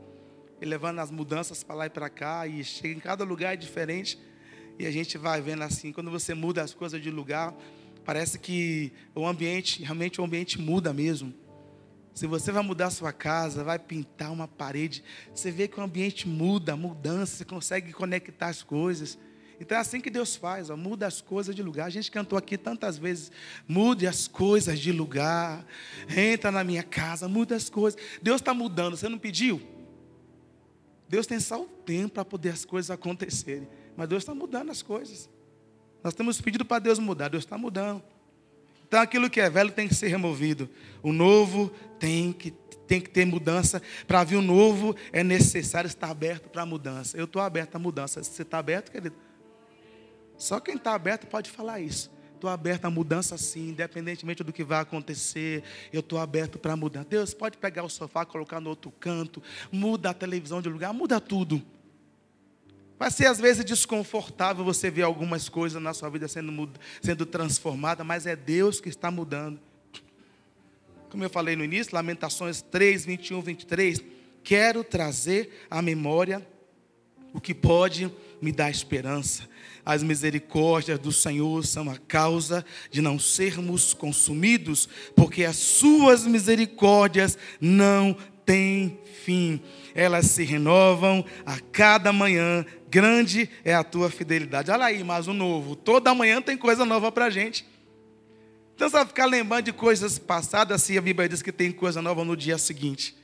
e 0.60 0.66
levando 0.66 0.98
as 0.98 1.10
mudanças 1.10 1.64
para 1.64 1.74
lá 1.74 1.87
e 1.87 1.90
para 1.90 2.10
cá, 2.10 2.46
e 2.46 2.62
chega 2.62 2.94
em 2.94 3.00
cada 3.00 3.24
lugar 3.24 3.54
é 3.54 3.56
diferente, 3.56 4.18
e 4.78 4.87
a 4.87 4.90
gente 4.90 5.16
vai 5.16 5.40
vendo 5.40 5.62
assim, 5.62 5.92
quando 5.92 6.10
você 6.10 6.34
muda 6.34 6.62
as 6.62 6.74
coisas 6.74 7.00
de 7.00 7.10
lugar, 7.10 7.54
parece 8.04 8.38
que 8.38 8.92
o 9.14 9.26
ambiente, 9.26 9.82
realmente 9.82 10.20
o 10.20 10.24
ambiente 10.24 10.60
muda 10.60 10.92
mesmo. 10.92 11.32
Se 12.14 12.26
você 12.26 12.52
vai 12.52 12.62
mudar 12.62 12.90
sua 12.90 13.12
casa, 13.12 13.64
vai 13.64 13.78
pintar 13.78 14.30
uma 14.30 14.46
parede, 14.46 15.02
você 15.34 15.50
vê 15.50 15.66
que 15.66 15.80
o 15.80 15.82
ambiente 15.82 16.28
muda, 16.28 16.76
mudança, 16.76 17.37
você 17.37 17.44
consegue 17.44 17.92
conectar 17.92 18.48
as 18.48 18.62
coisas. 18.62 19.18
Então 19.60 19.76
é 19.78 19.80
assim 19.80 20.00
que 20.00 20.10
Deus 20.10 20.37
faz, 20.37 20.70
ó, 20.70 20.76
muda 20.76 21.06
as 21.06 21.20
coisas 21.20 21.54
de 21.54 21.62
lugar. 21.62 21.87
A 21.87 21.90
gente 21.90 22.10
cantou 22.10 22.38
aqui 22.38 22.56
tantas 22.56 22.98
vezes, 22.98 23.32
mude 23.66 24.06
as 24.06 24.28
coisas 24.28 24.78
de 24.78 24.92
lugar, 24.92 25.64
entra 26.08 26.50
na 26.50 26.62
minha 26.62 26.82
casa, 26.82 27.28
muda 27.28 27.56
as 27.56 27.68
coisas. 27.68 28.00
Deus 28.22 28.40
está 28.40 28.52
mudando, 28.54 28.96
você 28.96 29.08
não 29.08 29.18
pediu? 29.18 29.60
Deus 31.08 31.26
tem 31.26 31.38
só 31.38 31.62
o 31.62 31.66
tempo 31.66 32.14
para 32.14 32.24
poder 32.24 32.50
as 32.50 32.64
coisas 32.64 32.90
acontecerem, 32.90 33.68
mas 33.96 34.09
Deus 34.09 34.22
está 34.22 34.35
mudando 34.35 34.70
as 34.70 34.83
coisas. 34.83 35.28
Nós 36.02 36.14
temos 36.14 36.40
pedido 36.40 36.64
para 36.64 36.78
Deus 36.80 36.98
mudar, 36.98 37.28
Deus 37.28 37.44
está 37.44 37.57
mudando. 37.57 38.02
Então 38.87 39.00
aquilo 39.00 39.30
que 39.30 39.40
é 39.40 39.48
velho 39.48 39.72
tem 39.72 39.88
que 39.88 39.94
ser 39.94 40.09
removido. 40.09 40.68
O 41.02 41.12
novo 41.12 41.70
tem 41.98 42.33
que, 42.33 42.50
tem 42.87 43.00
que 43.00 43.11
ter 43.11 43.24
mudança. 43.24 43.80
Para 44.07 44.22
vir 44.22 44.37
o 44.37 44.42
novo 44.42 44.94
é 45.12 45.24
necessário 45.24 45.88
estar 45.88 46.11
aberto 46.11 46.48
para 46.48 46.62
a 46.62 46.66
mudança. 46.66 47.16
Eu 47.16 47.24
estou 47.24 47.40
aberto 47.40 47.76
à 47.76 47.78
mudança. 47.78 48.22
Você 48.22 48.42
está 48.42 48.59
aberto, 48.59 48.92
querido? 48.92 49.16
Só 50.37 50.61
quem 50.61 50.76
está 50.76 50.94
aberto 50.94 51.26
pode 51.26 51.50
falar 51.50 51.80
isso. 51.80 52.12
Estou 52.35 52.50
aberto 52.50 52.85
à 52.85 52.90
mudança 52.90 53.38
sim, 53.38 53.70
independentemente 53.70 54.44
do 54.44 54.52
que 54.52 54.62
vai 54.62 54.80
acontecer. 54.80 55.62
Eu 55.92 56.00
estou 56.00 56.18
aberto 56.18 56.59
para 56.59 56.76
mudar. 56.76 57.04
Deus 57.04 57.33
pode 57.33 57.57
pegar 57.57 57.83
o 57.83 57.88
sofá, 57.88 58.26
colocar 58.26 58.61
no 58.61 58.68
outro 58.68 58.90
canto, 58.90 59.42
muda 59.72 60.11
a 60.11 60.14
televisão 60.14 60.61
de 60.61 60.68
lugar, 60.68 60.92
muda 60.92 61.18
tudo. 61.20 61.62
Vai 62.98 63.11
ser 63.11 63.26
às 63.26 63.38
vezes 63.38 63.64
desconfortável 63.64 64.64
você 64.64 64.90
ver 64.90 65.02
algumas 65.02 65.48
coisas 65.48 65.83
na 65.83 65.92
sua 65.92 66.09
vida 66.09 66.28
sendo, 66.28 66.70
sendo 67.02 67.26
transformada, 67.26 68.04
mas 68.04 68.26
é 68.26 68.37
Deus 68.37 68.80
que 68.80 68.88
está 68.88 69.11
mudando. 69.11 69.61
Como 71.11 71.22
eu 71.22 71.30
falei 71.30 71.57
no 71.57 71.64
início, 71.64 71.94
Lamentações 71.94 72.62
3, 72.62 73.04
21, 73.04 73.40
23. 73.40 74.02
Quero 74.42 74.83
trazer 74.83 75.66
à 75.70 75.80
memória 75.80 76.46
o 77.33 77.40
que 77.40 77.54
pode 77.54 78.12
me 78.40 78.52
dar 78.52 78.70
esperança. 78.70 79.48
As 79.85 80.02
misericórdias 80.02 80.98
do 80.98 81.12
Senhor 81.12 81.64
são 81.66 81.90
a 81.90 81.98
causa 81.98 82.64
de 82.90 83.02
não 83.02 83.18
sermos 83.18 83.92
consumidos, 83.92 84.88
porque 85.16 85.44
as 85.44 85.57
suas 85.57 86.26
misericórdias 86.26 87.37
não 87.61 88.16
têm 88.44 88.98
fim. 89.24 89.61
Elas 89.94 90.26
se 90.26 90.44
renovam 90.44 91.24
a 91.46 91.59
cada 91.61 92.12
manhã 92.12 92.64
grande 92.94 93.50
é 93.64 93.74
a 93.74 93.83
tua 93.83 94.09
fidelidade. 94.09 94.70
Olha 94.70 94.85
aí, 94.85 95.02
mais 95.02 95.26
um 95.26 95.33
novo. 95.33 95.74
Toda 95.74 96.14
manhã 96.14 96.40
tem 96.40 96.57
coisa 96.57 96.85
nova 96.85 97.11
para 97.11 97.24
a 97.24 97.30
gente. 97.30 97.66
Então 98.74 98.88
você 98.88 98.96
vai 98.96 99.07
ficar 99.07 99.26
lembrando 99.26 99.64
de 99.64 99.72
coisas 99.72 100.16
passadas, 100.16 100.83
se 100.83 100.96
a 100.96 101.00
Bíblia 101.00 101.28
diz 101.28 101.42
que 101.42 101.50
tem 101.50 101.72
coisa 101.72 102.00
nova 102.00 102.24
no 102.24 102.37
dia 102.37 102.57
seguinte. 102.57 103.16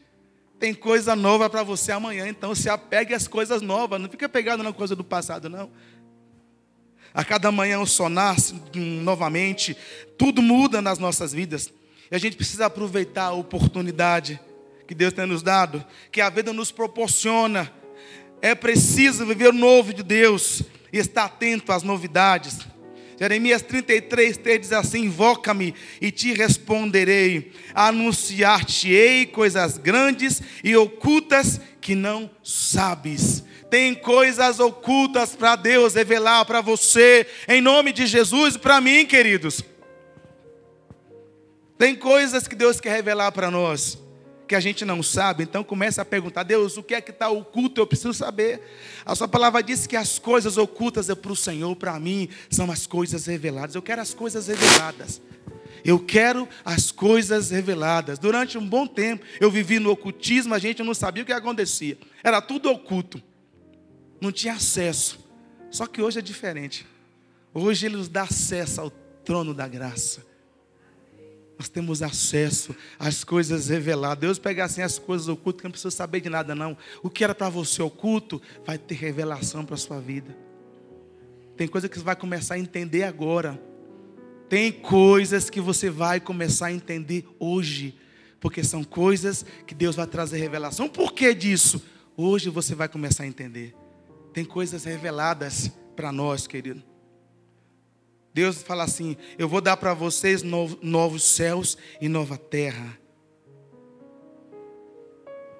Tem 0.58 0.74
coisa 0.74 1.14
nova 1.14 1.48
para 1.48 1.62
você 1.62 1.92
amanhã, 1.92 2.28
então 2.28 2.52
se 2.52 2.68
apegue 2.68 3.14
às 3.14 3.28
coisas 3.28 3.62
novas, 3.62 4.00
não 4.00 4.08
fica 4.08 4.28
pegado 4.28 4.62
na 4.62 4.72
coisa 4.72 4.96
do 4.96 5.04
passado, 5.04 5.48
não. 5.48 5.70
A 7.14 7.24
cada 7.24 7.52
manhã 7.52 7.80
o 7.80 7.86
sol 7.86 8.08
nasce 8.08 8.60
novamente, 8.74 9.76
tudo 10.18 10.42
muda 10.42 10.82
nas 10.82 10.98
nossas 10.98 11.32
vidas. 11.32 11.72
E 12.10 12.14
a 12.14 12.18
gente 12.18 12.36
precisa 12.36 12.66
aproveitar 12.66 13.26
a 13.26 13.32
oportunidade 13.32 14.40
que 14.90 14.94
Deus 14.96 15.12
tem 15.12 15.24
nos 15.24 15.40
dado, 15.40 15.86
que 16.10 16.20
a 16.20 16.28
vida 16.28 16.52
nos 16.52 16.72
proporciona 16.72 17.72
é 18.42 18.56
preciso 18.56 19.24
viver 19.24 19.50
o 19.50 19.52
novo 19.52 19.94
de 19.94 20.02
Deus 20.02 20.64
e 20.92 20.98
estar 20.98 21.26
atento 21.26 21.70
às 21.70 21.84
novidades. 21.84 22.58
Jeremias 23.16 23.62
33, 23.62 24.36
3 24.36 24.60
diz 24.60 24.72
assim: 24.72 25.04
Invoca-me 25.04 25.76
e 26.00 26.10
te 26.10 26.32
responderei, 26.32 27.52
anunciar-te-ei 27.72 29.26
coisas 29.26 29.78
grandes 29.78 30.42
e 30.64 30.74
ocultas 30.74 31.60
que 31.80 31.94
não 31.94 32.28
sabes. 32.42 33.44
Tem 33.70 33.94
coisas 33.94 34.58
ocultas 34.58 35.36
para 35.36 35.54
Deus 35.54 35.94
revelar 35.94 36.44
para 36.46 36.60
você, 36.60 37.24
em 37.46 37.60
nome 37.60 37.92
de 37.92 38.06
Jesus 38.06 38.56
e 38.56 38.58
para 38.58 38.80
mim, 38.80 39.06
queridos. 39.06 39.62
Tem 41.78 41.94
coisas 41.94 42.48
que 42.48 42.56
Deus 42.56 42.80
quer 42.80 42.96
revelar 42.96 43.30
para 43.30 43.52
nós 43.52 44.09
que 44.50 44.56
a 44.56 44.60
gente 44.60 44.84
não 44.84 45.00
sabe, 45.00 45.44
então 45.44 45.62
começa 45.62 46.02
a 46.02 46.04
perguntar: 46.04 46.42
Deus, 46.42 46.76
o 46.76 46.82
que 46.82 46.92
é 46.92 47.00
que 47.00 47.12
está 47.12 47.30
oculto? 47.30 47.80
Eu 47.80 47.86
preciso 47.86 48.12
saber. 48.12 48.60
A 49.06 49.14
sua 49.14 49.28
palavra 49.28 49.62
diz 49.62 49.86
que 49.86 49.94
as 49.94 50.18
coisas 50.18 50.56
ocultas 50.56 51.08
é 51.08 51.14
para 51.14 51.30
o 51.30 51.36
Senhor, 51.36 51.76
para 51.76 52.00
mim, 52.00 52.28
são 52.50 52.68
as 52.68 52.84
coisas 52.84 53.26
reveladas. 53.26 53.76
Eu 53.76 53.82
quero 53.82 54.02
as 54.02 54.12
coisas 54.12 54.48
reveladas. 54.48 55.22
Eu 55.84 56.00
quero 56.00 56.48
as 56.64 56.90
coisas 56.90 57.50
reveladas. 57.50 58.18
Durante 58.18 58.58
um 58.58 58.68
bom 58.68 58.88
tempo, 58.88 59.24
eu 59.38 59.52
vivi 59.52 59.78
no 59.78 59.92
ocultismo, 59.92 60.52
a 60.52 60.58
gente 60.58 60.82
não 60.82 60.94
sabia 60.94 61.22
o 61.22 61.26
que 61.26 61.32
acontecia. 61.32 61.96
Era 62.24 62.42
tudo 62.42 62.72
oculto. 62.72 63.22
Não 64.20 64.32
tinha 64.32 64.54
acesso. 64.54 65.20
Só 65.70 65.86
que 65.86 66.02
hoje 66.02 66.18
é 66.18 66.22
diferente. 66.22 66.84
Hoje 67.54 67.86
ele 67.86 67.96
nos 67.96 68.08
dá 68.08 68.22
acesso 68.22 68.80
ao 68.80 68.90
trono 69.24 69.54
da 69.54 69.68
graça 69.68 70.28
nós 71.60 71.68
temos 71.68 72.02
acesso 72.02 72.74
às 72.98 73.22
coisas 73.22 73.68
reveladas. 73.68 74.18
Deus 74.18 74.38
pega 74.38 74.64
assim 74.64 74.80
as 74.80 74.98
coisas 74.98 75.28
ocultas 75.28 75.60
que 75.60 75.64
não 75.64 75.70
precisa 75.70 75.90
saber 75.90 76.22
de 76.22 76.30
nada, 76.30 76.54
não. 76.54 76.74
O 77.02 77.10
que 77.10 77.22
era 77.22 77.34
para 77.34 77.50
você 77.50 77.82
oculto 77.82 78.40
vai 78.64 78.78
ter 78.78 78.94
revelação 78.94 79.62
para 79.62 79.74
a 79.74 79.78
sua 79.78 80.00
vida. 80.00 80.34
Tem 81.58 81.68
coisa 81.68 81.86
que 81.86 81.98
você 81.98 82.02
vai 82.02 82.16
começar 82.16 82.54
a 82.54 82.58
entender 82.58 83.02
agora. 83.02 83.62
Tem 84.48 84.72
coisas 84.72 85.50
que 85.50 85.60
você 85.60 85.90
vai 85.90 86.18
começar 86.18 86.68
a 86.68 86.72
entender 86.72 87.28
hoje. 87.38 87.94
Porque 88.40 88.64
são 88.64 88.82
coisas 88.82 89.44
que 89.66 89.74
Deus 89.74 89.96
vai 89.96 90.06
trazer 90.06 90.38
revelação. 90.38 90.88
Por 90.88 91.12
que 91.12 91.34
disso? 91.34 91.82
Hoje 92.16 92.48
você 92.48 92.74
vai 92.74 92.88
começar 92.88 93.24
a 93.24 93.26
entender. 93.26 93.74
Tem 94.32 94.46
coisas 94.46 94.84
reveladas 94.84 95.70
para 95.94 96.10
nós, 96.10 96.46
querido. 96.46 96.89
Deus 98.32 98.62
fala 98.62 98.84
assim: 98.84 99.16
Eu 99.38 99.48
vou 99.48 99.60
dar 99.60 99.76
para 99.76 99.92
vocês 99.94 100.42
novos 100.42 101.22
céus 101.22 101.76
e 102.00 102.08
nova 102.08 102.36
terra. 102.36 102.98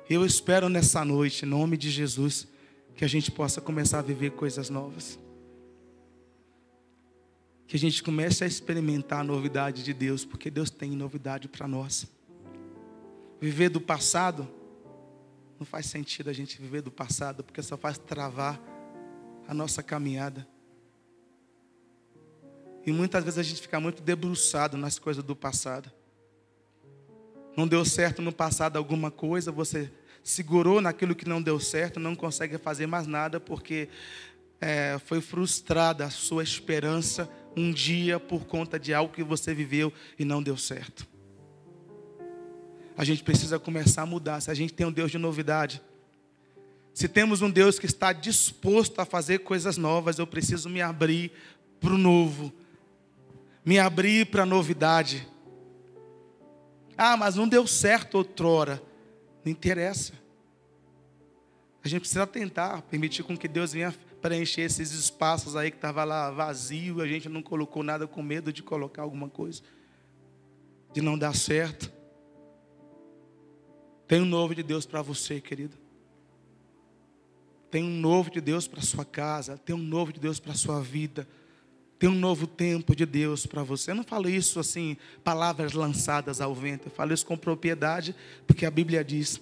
Eu 0.09 0.25
espero 0.27 0.69
nessa 0.69 1.05
noite, 1.05 1.45
em 1.45 1.49
nome 1.49 1.77
de 1.77 1.89
Jesus, 1.91 2.49
que 2.97 3.05
a 3.05 3.09
gente 3.09 3.31
possa 3.31 3.61
começar 3.61 4.01
a 4.01 4.03
viver 4.03 4.33
coisas 4.33 4.69
novas. 4.69 5.19
Que 7.67 7.77
a 7.77 7.79
gente 7.79 8.03
comece 8.03 8.43
a 8.43 8.47
experimentar 8.47 9.21
a 9.21 9.25
novidade 9.25 9.85
de 9.85 9.95
Deus, 9.95 10.25
porque 10.25 10.51
Deus 10.51 10.69
tem 10.69 10.91
novidade 10.91 11.47
para 11.47 11.69
nós. 11.69 12.09
Viver 13.41 13.69
do 13.69 13.81
passado, 13.81 14.49
não 15.59 15.65
faz 15.65 15.87
sentido 15.87 16.29
a 16.29 16.33
gente 16.33 16.61
viver 16.61 16.83
do 16.83 16.91
passado, 16.91 17.45
porque 17.45 17.63
só 17.63 17.77
faz 17.77 17.97
travar 17.97 18.61
a 19.47 19.55
nossa 19.55 19.83
caminhada. 19.83 20.47
E 22.87 22.93
muitas 22.93 23.25
vezes 23.25 23.39
a 23.39 23.43
gente 23.43 23.61
fica 23.61 23.79
muito 23.79 24.03
debruçado 24.03 24.77
nas 24.77 24.99
coisas 24.99 25.23
do 25.23 25.37
passado. 25.37 25.91
Não 27.57 27.67
deu 27.67 27.85
certo 27.85 28.23
no 28.23 28.33
passado 28.33 28.77
alguma 28.77 29.11
coisa, 29.11 29.53
você 29.53 29.91
segurou 30.23 30.81
naquilo 30.81 31.15
que 31.15 31.29
não 31.29 31.43
deu 31.43 31.59
certo, 31.59 31.99
não 31.99 32.15
consegue 32.15 32.59
fazer 32.59 32.87
mais 32.87 33.07
nada 33.07 33.41
porque 33.41 33.89
é, 34.61 34.99
foi 35.05 35.21
frustrada 35.21 36.05
a 36.05 36.11
sua 36.11 36.43
esperança 36.43 37.29
um 37.57 37.73
dia 37.73 38.21
por 38.21 38.45
conta 38.45 38.79
de 38.79 38.95
algo 38.95 39.13
que 39.13 39.23
você 39.23 39.55
viveu 39.55 39.93
e 40.19 40.25
não 40.25 40.43
deu 40.43 40.57
certo. 40.57 41.07
A 42.97 43.05
gente 43.05 43.23
precisa 43.23 43.59
começar 43.59 44.03
a 44.03 44.07
mudar. 44.07 44.41
Se 44.41 44.51
a 44.51 44.55
gente 44.55 44.75
tem 44.75 44.87
um 44.87 44.93
Deus 44.93 45.11
de 45.11 45.19
novidade, 45.19 45.81
se 46.93 47.09
temos 47.09 47.41
um 47.41 47.51
Deus 47.51 47.79
que 47.79 47.87
está 47.87 48.13
disposto 48.13 49.01
a 49.01 49.05
fazer 49.05 49.39
coisas 49.39 49.77
novas, 49.77 50.19
eu 50.19 50.27
preciso 50.27 50.69
me 50.69 50.83
abrir 50.83 51.33
para 51.81 51.95
o 51.95 51.99
novo, 51.99 52.53
me 53.71 53.79
abrir 53.79 54.27
para 54.27 54.43
a 54.43 54.47
novidade. 54.47 55.29
Ah, 56.99 57.17
mas 57.17 57.37
não 57.37 57.47
deu 57.47 57.69
certo 57.69 58.17
outrora. 58.17 58.83
Não 59.45 59.53
interessa. 59.53 60.13
A 61.81 61.87
gente 61.87 62.01
precisa 62.01 62.27
tentar 62.27 62.83
permitir 62.83 63.23
com 63.23 63.39
que 63.39 63.47
Deus 63.47 63.73
venha 63.73 63.95
preencher 64.21 64.63
esses 64.63 64.91
espaços 64.91 65.55
aí 65.55 65.71
que 65.71 65.77
estava 65.77 66.03
lá 66.03 66.33
vazio, 66.33 67.01
a 67.01 67.07
gente 67.07 67.29
não 67.29 67.45
colocou 67.45 67.85
nada 67.85 68.09
com 68.09 68.21
medo 68.21 68.53
de 68.53 68.61
colocar 68.61 69.03
alguma 69.03 69.29
coisa, 69.29 69.63
de 70.93 71.01
não 71.01 71.17
dar 71.17 71.37
certo. 71.37 71.93
Tem 74.09 74.21
um 74.21 74.27
novo 74.27 74.53
de 74.53 74.65
Deus 74.65 74.85
para 74.85 75.01
você, 75.01 75.41
querido. 75.41 75.77
Tem 77.71 77.85
um 77.85 78.01
novo 78.01 78.33
de 78.33 78.41
Deus 78.41 78.67
para 78.67 78.83
sua 78.83 79.05
casa, 79.05 79.57
tem 79.57 79.77
um 79.77 79.79
novo 79.79 80.13
de 80.13 80.19
Deus 80.19 80.41
para 80.41 80.55
sua 80.55 80.81
vida. 80.81 81.25
Tem 82.01 82.09
um 82.09 82.15
novo 82.15 82.47
tempo 82.47 82.97
de 82.97 83.05
Deus 83.05 83.45
para 83.45 83.63
você. 83.63 83.91
Eu 83.91 83.95
não 83.95 84.03
falo 84.03 84.27
isso 84.27 84.59
assim, 84.59 84.97
palavras 85.23 85.75
lançadas 85.75 86.41
ao 86.41 86.55
vento. 86.55 86.87
Eu 86.87 86.91
falo 86.91 87.13
isso 87.13 87.27
com 87.27 87.37
propriedade, 87.37 88.17
porque 88.47 88.65
a 88.65 88.71
Bíblia 88.71 89.05
diz: 89.05 89.39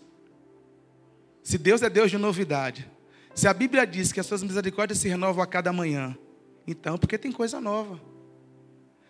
se 1.40 1.57
Deus 1.57 1.83
é 1.83 1.88
Deus 1.88 2.11
de 2.11 2.18
novidade, 2.18 2.90
se 3.33 3.47
a 3.47 3.55
Bíblia 3.55 3.87
diz 3.87 4.11
que 4.11 4.18
as 4.18 4.27
suas 4.27 4.42
misericórdias 4.42 4.99
se 4.99 5.09
renovam 5.09 5.40
a 5.40 5.47
cada 5.47 5.73
manhã, 5.73 6.18
então, 6.66 6.99
porque 6.99 7.16
tem 7.16 7.31
coisa 7.31 7.61
nova. 7.61 8.01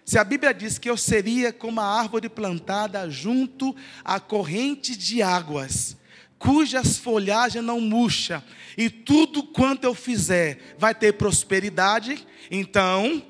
Se 0.05 0.19
a 0.19 0.25
Bíblia 0.25 0.53
diz 0.53 0.79
que 0.79 0.91
eu 0.91 0.97
seria 0.99 1.51
como 1.51 1.81
a 1.81 1.87
árvore 1.87 2.29
plantada 2.29 3.09
junto 3.09 3.75
à 4.05 4.21
corrente 4.21 4.95
de 4.95 5.23
águas, 5.23 5.97
cujas 6.39 6.99
folhagens 6.99 7.65
não 7.65 7.81
murcha, 7.81 8.45
e 8.77 8.91
tudo 8.91 9.43
quanto 9.43 9.85
eu 9.85 9.95
fizer 9.95 10.77
vai 10.79 10.95
ter 10.95 11.15
prosperidade, 11.15 12.27
então 12.51 13.23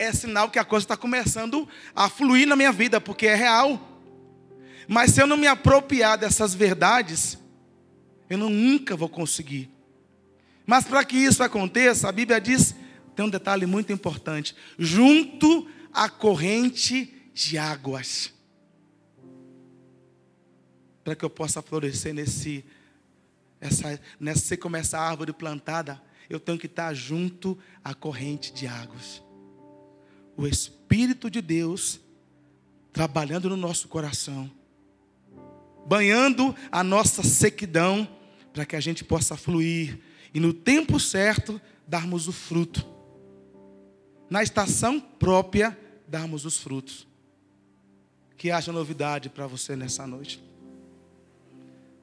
é 0.00 0.12
sinal 0.12 0.50
que 0.50 0.58
a 0.58 0.64
coisa 0.64 0.84
está 0.84 0.96
começando 0.96 1.68
a 1.94 2.08
fluir 2.08 2.46
na 2.46 2.56
minha 2.56 2.72
vida, 2.72 3.00
porque 3.00 3.26
é 3.26 3.34
real. 3.34 4.00
Mas 4.88 5.12
se 5.12 5.20
eu 5.20 5.26
não 5.26 5.36
me 5.36 5.46
apropriar 5.46 6.16
dessas 6.18 6.54
verdades, 6.54 7.38
eu 8.28 8.38
não, 8.38 8.48
nunca 8.48 8.96
vou 8.96 9.08
conseguir. 9.08 9.70
Mas 10.66 10.84
para 10.84 11.04
que 11.04 11.16
isso 11.16 11.42
aconteça, 11.42 12.08
a 12.08 12.12
Bíblia 12.12 12.40
diz, 12.40 12.74
tem 13.14 13.24
um 13.24 13.30
detalhe 13.30 13.66
muito 13.66 13.92
importante: 13.92 14.56
junto 14.78 15.68
à 15.92 16.08
corrente 16.08 17.30
de 17.34 17.58
águas 17.58 18.32
para 21.04 21.16
que 21.16 21.24
eu 21.24 21.30
possa 21.30 21.60
florescer 21.60 22.14
nesse, 22.14 22.64
essa, 23.60 24.00
nessa, 24.18 24.56
como 24.56 24.76
essa 24.76 24.98
árvore 24.98 25.32
plantada, 25.32 26.00
eu 26.28 26.38
tenho 26.38 26.58
que 26.58 26.66
estar 26.66 26.94
junto 26.94 27.58
à 27.82 27.94
corrente 27.94 28.52
de 28.52 28.66
águas. 28.66 29.22
O 30.40 30.46
Espírito 30.46 31.30
de 31.30 31.42
Deus 31.42 32.00
trabalhando 32.94 33.50
no 33.50 33.58
nosso 33.58 33.88
coração, 33.88 34.50
banhando 35.86 36.56
a 36.72 36.82
nossa 36.82 37.22
sequidão, 37.22 38.08
para 38.50 38.64
que 38.64 38.74
a 38.74 38.80
gente 38.80 39.04
possa 39.04 39.36
fluir 39.36 40.00
e 40.32 40.40
no 40.40 40.54
tempo 40.54 40.98
certo 40.98 41.60
darmos 41.86 42.26
o 42.26 42.32
fruto. 42.32 42.86
Na 44.30 44.42
estação 44.42 44.98
própria, 44.98 45.78
darmos 46.08 46.46
os 46.46 46.56
frutos. 46.56 47.06
Que 48.34 48.50
haja 48.50 48.72
novidade 48.72 49.28
para 49.28 49.46
você 49.46 49.76
nessa 49.76 50.06
noite 50.06 50.42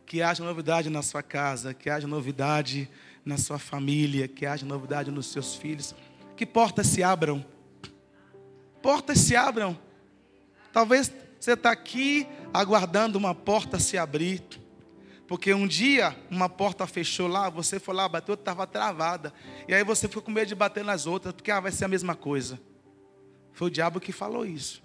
que 0.05 0.21
haja 0.21 0.41
novidade 0.41 0.89
na 0.89 1.01
sua 1.01 1.21
casa, 1.21 1.73
que 1.73 1.89
haja 1.89 2.07
novidade 2.07 2.89
na 3.25 3.37
sua 3.37 3.59
família, 3.59 4.25
que 4.25 4.45
haja 4.45 4.65
novidade 4.65 5.11
nos 5.11 5.25
seus 5.25 5.55
filhos. 5.55 5.93
Que 6.37 6.45
portas 6.45 6.87
se 6.87 7.03
abram. 7.03 7.45
Portas 8.87 9.19
se 9.19 9.35
abram. 9.35 9.77
Talvez 10.71 11.11
você 11.37 11.51
está 11.51 11.71
aqui 11.71 12.25
aguardando 12.53 13.17
uma 13.17 13.35
porta 13.35 13.79
se 13.79 13.97
abrir. 13.97 14.41
Porque 15.27 15.53
um 15.53 15.67
dia 15.67 16.15
uma 16.31 16.47
porta 16.47 16.87
fechou 16.87 17.27
lá, 17.27 17.49
você 17.49 17.81
foi 17.81 17.93
lá, 17.93 18.07
bateu, 18.07 18.35
estava 18.35 18.65
travada. 18.65 19.33
E 19.67 19.73
aí 19.73 19.83
você 19.83 20.07
ficou 20.07 20.23
com 20.23 20.31
medo 20.31 20.47
de 20.47 20.55
bater 20.55 20.85
nas 20.85 21.05
outras, 21.05 21.33
porque 21.33 21.51
ah, 21.51 21.59
vai 21.59 21.73
ser 21.73 21.83
a 21.83 21.89
mesma 21.89 22.15
coisa. 22.15 22.57
Foi 23.51 23.67
o 23.67 23.69
diabo 23.69 23.99
que 23.99 24.13
falou 24.13 24.45
isso. 24.45 24.81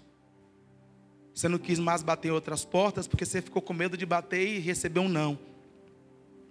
Você 1.33 1.47
não 1.47 1.57
quis 1.57 1.79
mais 1.79 2.03
bater 2.03 2.27
em 2.27 2.33
outras 2.33 2.65
portas 2.65 3.07
porque 3.07 3.25
você 3.25 3.41
ficou 3.41 3.63
com 3.63 3.73
medo 3.73 3.97
de 3.97 4.05
bater 4.05 4.45
e 4.45 4.59
receber 4.59 4.99
um 4.99 5.09
não. 5.09 5.39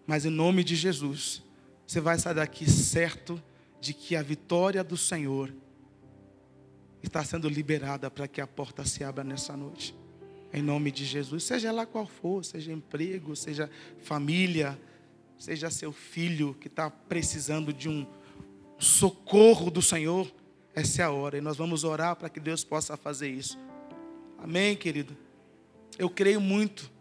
Mas 0.08 0.24
em 0.24 0.30
nome 0.30 0.64
de 0.64 0.78
Jesus, 0.78 1.44
você 1.86 2.00
vai 2.00 2.18
sair 2.18 2.36
daqui 2.36 2.72
certo 2.72 3.44
de 3.82 3.94
que 3.94 4.16
a 4.16 4.24
vitória 4.24 4.82
do 4.86 4.96
Senhor 4.96 5.52
está 7.08 7.24
sendo 7.24 7.50
liberada 7.50 8.10
para 8.10 8.28
que 8.28 8.42
a 8.42 8.48
porta 8.48 8.86
se 8.86 9.04
abra 9.04 9.24
nessa 9.24 9.56
noite. 9.56 9.96
Em 10.54 10.62
nome 10.62 10.92
de 10.92 11.06
Jesus, 11.06 11.44
seja 11.44 11.72
lá 11.72 11.86
qual 11.86 12.06
for, 12.06 12.44
seja 12.44 12.72
emprego, 12.72 13.36
seja 13.36 13.70
família, 14.02 14.80
seja 15.38 15.70
seu 15.70 15.92
filho 15.92 16.54
que 16.60 16.68
está 16.68 16.90
precisando 16.90 17.74
de 17.74 17.88
um 17.88 18.06
socorro 18.78 19.72
do 19.72 19.82
Senhor, 19.82 20.32
essa 20.76 21.02
é 21.02 21.06
a 21.06 21.12
hora. 21.12 21.38
E 21.38 21.42
nós 21.42 21.58
vamos 21.58 21.84
orar 21.84 22.16
para 22.16 22.30
que 22.30 22.40
Deus 22.40 22.64
possa 22.64 22.98
fazer 22.98 23.30
isso. 23.30 23.58
Amém, 24.38 24.76
querido? 24.76 25.16
Eu 25.98 26.10
creio 26.10 26.42
muito 26.42 26.92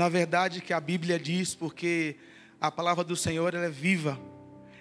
na 0.00 0.08
verdade 0.08 0.62
que 0.62 0.72
a 0.72 0.80
Bíblia 0.80 1.18
diz, 1.18 1.54
porque 1.54 2.16
a 2.58 2.70
palavra 2.70 3.04
do 3.04 3.14
Senhor 3.14 3.54
é 3.54 3.68
viva, 3.68 4.18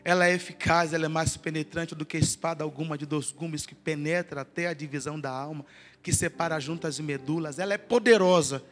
ela 0.09 0.27
é 0.27 0.33
eficaz, 0.33 0.91
ela 0.91 1.05
é 1.05 1.07
mais 1.07 1.37
penetrante 1.37 1.93
do 1.93 2.03
que 2.03 2.17
espada 2.17 2.63
alguma 2.63 2.97
de 2.97 3.05
dois 3.05 3.31
gumes 3.31 3.67
que 3.67 3.75
penetra 3.75 4.41
até 4.41 4.65
a 4.65 4.73
divisão 4.73 5.19
da 5.19 5.29
alma, 5.29 5.63
que 6.01 6.11
separa 6.11 6.59
juntas 6.59 6.97
e 6.97 7.03
medulas. 7.03 7.59
Ela 7.59 7.75
é 7.75 7.77
poderosa. 7.77 8.63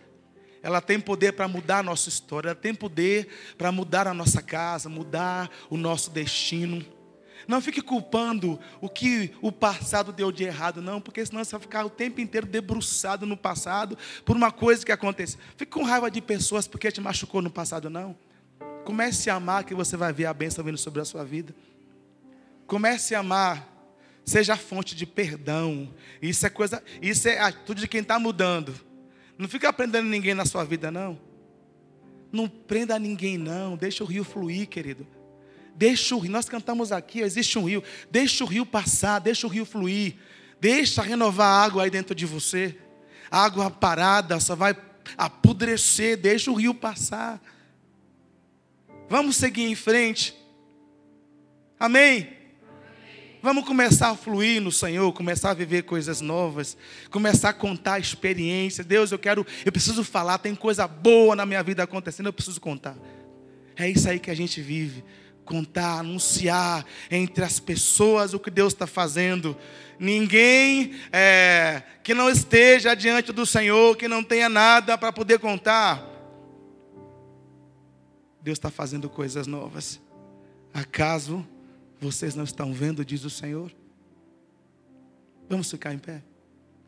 Ela 0.63 0.81
tem 0.81 0.99
poder 0.99 1.33
para 1.33 1.47
mudar 1.47 1.79
a 1.79 1.83
nossa 1.83 2.09
história, 2.09 2.49
ela 2.49 2.55
tem 2.55 2.73
poder 2.73 3.27
para 3.55 3.71
mudar 3.71 4.07
a 4.07 4.13
nossa 4.15 4.41
casa, 4.41 4.89
mudar 4.89 5.47
o 5.69 5.77
nosso 5.77 6.09
destino. 6.09 6.83
Não 7.47 7.61
fique 7.61 7.83
culpando 7.83 8.59
o 8.81 8.89
que 8.89 9.31
o 9.39 9.51
passado 9.51 10.11
deu 10.11 10.31
de 10.31 10.43
errado, 10.43 10.81
não, 10.81 10.99
porque 10.99 11.23
senão 11.23 11.43
você 11.43 11.51
vai 11.51 11.61
ficar 11.61 11.85
o 11.85 11.89
tempo 11.89 12.19
inteiro 12.19 12.47
debruçado 12.47 13.27
no 13.27 13.37
passado 13.37 13.95
por 14.25 14.35
uma 14.35 14.51
coisa 14.51 14.83
que 14.83 14.91
aconteceu. 14.91 15.39
Fique 15.55 15.71
com 15.71 15.83
raiva 15.83 16.09
de 16.09 16.19
pessoas 16.19 16.67
porque 16.67 16.91
te 16.91 16.99
machucou 16.99 17.43
no 17.43 17.51
passado, 17.51 17.91
não. 17.91 18.17
Comece 18.87 19.29
a 19.29 19.35
amar 19.35 19.65
que 19.65 19.75
você 19.75 19.97
vai 19.97 20.13
ver 20.13 20.27
a 20.27 20.33
bênção 20.33 20.63
vindo 20.63 20.77
sobre 20.77 21.01
a 21.01 21.03
sua 21.03 21.25
vida. 21.25 21.53
Comece 22.65 23.13
a 23.13 23.19
amar. 23.19 23.67
Seja 24.23 24.55
fonte 24.55 24.95
de 24.95 25.05
perdão. 25.05 25.93
Isso 26.21 26.47
é 26.47 26.49
coisa, 26.49 26.81
isso 27.01 27.27
é 27.27 27.37
atitude 27.37 27.81
de 27.81 27.87
quem 27.89 27.99
está 27.99 28.17
mudando. 28.17 28.73
Não 29.37 29.49
fica 29.49 29.73
prendendo 29.73 30.07
ninguém 30.07 30.33
na 30.33 30.45
sua 30.45 30.63
vida, 30.63 30.89
não. 30.89 31.19
Não 32.31 32.47
prenda 32.47 32.97
ninguém, 32.97 33.37
não. 33.37 33.75
Deixa 33.75 34.05
o 34.05 34.07
rio 34.07 34.23
fluir, 34.23 34.69
querido. 34.69 35.05
Deixa 35.75 36.15
o 36.15 36.19
rio, 36.19 36.31
nós 36.31 36.47
cantamos 36.47 36.93
aqui, 36.93 37.19
existe 37.19 37.59
um 37.59 37.65
rio. 37.65 37.83
Deixa 38.09 38.45
o 38.45 38.47
rio 38.47 38.65
passar, 38.65 39.19
deixa 39.19 39.45
o 39.45 39.49
rio 39.49 39.65
fluir. 39.65 40.15
Deixa 40.61 41.01
renovar 41.01 41.47
a 41.47 41.65
água 41.65 41.83
aí 41.83 41.89
dentro 41.89 42.15
de 42.15 42.25
você. 42.25 42.73
A 43.29 43.43
água 43.43 43.69
parada 43.69 44.39
só 44.39 44.55
vai 44.55 44.73
apodrecer, 45.17 46.15
deixa 46.15 46.49
o 46.49 46.55
rio 46.55 46.73
passar. 46.73 47.41
Vamos 49.09 49.35
seguir 49.37 49.63
em 49.63 49.75
frente. 49.75 50.35
Amém? 51.79 52.29
Vamos 53.41 53.65
começar 53.65 54.09
a 54.09 54.15
fluir 54.15 54.61
no 54.61 54.71
Senhor, 54.71 55.13
começar 55.13 55.51
a 55.51 55.53
viver 55.53 55.83
coisas 55.83 56.21
novas, 56.21 56.75
começar 57.09 57.49
a 57.49 57.53
contar 57.53 57.99
experiências. 57.99 58.85
Deus, 58.85 59.11
eu 59.11 59.19
quero, 59.19 59.45
eu 59.63 59.71
preciso 59.71 60.03
falar, 60.03 60.39
tem 60.39 60.55
coisa 60.55 60.87
boa 60.87 61.35
na 61.35 61.45
minha 61.45 61.63
vida 61.63 61.83
acontecendo, 61.83 62.25
eu 62.25 62.33
preciso 62.33 62.59
contar. 62.59 62.97
É 63.75 63.89
isso 63.89 64.09
aí 64.09 64.19
que 64.19 64.31
a 64.31 64.35
gente 64.35 64.61
vive 64.61 65.03
contar, 65.45 65.99
anunciar 65.99 66.85
entre 67.09 67.43
as 67.43 67.57
pessoas 67.57 68.33
o 68.33 68.39
que 68.39 68.51
Deus 68.51 68.73
está 68.73 68.85
fazendo. 68.85 69.55
Ninguém 69.97 70.95
é, 71.11 71.81
que 72.03 72.13
não 72.13 72.29
esteja 72.29 72.93
diante 72.93 73.31
do 73.31 73.45
Senhor, 73.45 73.95
que 73.95 74.09
não 74.09 74.21
tenha 74.21 74.49
nada 74.49 74.97
para 74.97 75.13
poder 75.13 75.39
contar. 75.39 76.16
Deus 78.47 78.57
está 78.57 78.71
fazendo 78.71 79.09
coisas 79.09 79.45
novas. 79.45 79.99
Acaso 80.73 81.45
vocês 81.99 82.33
não 82.33 82.45
estão 82.45 82.71
vendo, 82.71 83.03
diz 83.03 83.25
o 83.25 83.29
Senhor? 83.29 83.69
Vamos 85.49 85.69
ficar 85.69 85.93
em 85.93 85.99
pé, 85.99 86.23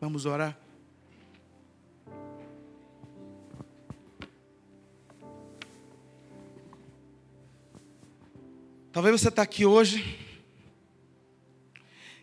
vamos 0.00 0.24
orar. 0.24 0.58
Talvez 8.90 9.20
você 9.20 9.28
está 9.28 9.42
aqui 9.42 9.66
hoje 9.66 10.18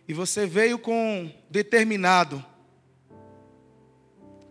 e 0.08 0.15
você 0.15 0.47
veio 0.47 0.80
com 0.80 1.32
determinado 1.47 2.43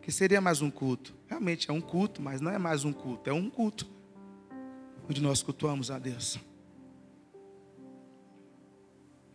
que 0.01 0.13
seria 0.13 0.41
mais 0.41 0.63
um 0.63 0.71
culto. 0.71 1.13
Realmente 1.27 1.69
é 1.69 1.73
um 1.73 1.81
culto, 1.81 2.23
mas 2.23 2.41
não 2.41 2.53
é 2.53 2.59
mais 2.59 2.85
um 2.85 2.93
culto, 2.93 3.29
é 3.29 3.33
um 3.33 3.51
culto 3.51 3.96
onde 5.09 5.21
nós 5.21 5.43
cultuamos 5.43 5.91
a 5.91 5.99
Deus. 5.99 6.39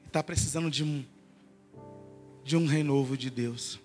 Está 0.06 0.22
precisando 0.22 0.70
de 0.70 0.84
um 0.84 1.06
de 2.44 2.58
um 2.58 2.66
renovo 2.66 3.16
de 3.16 3.30
Deus. 3.30 3.80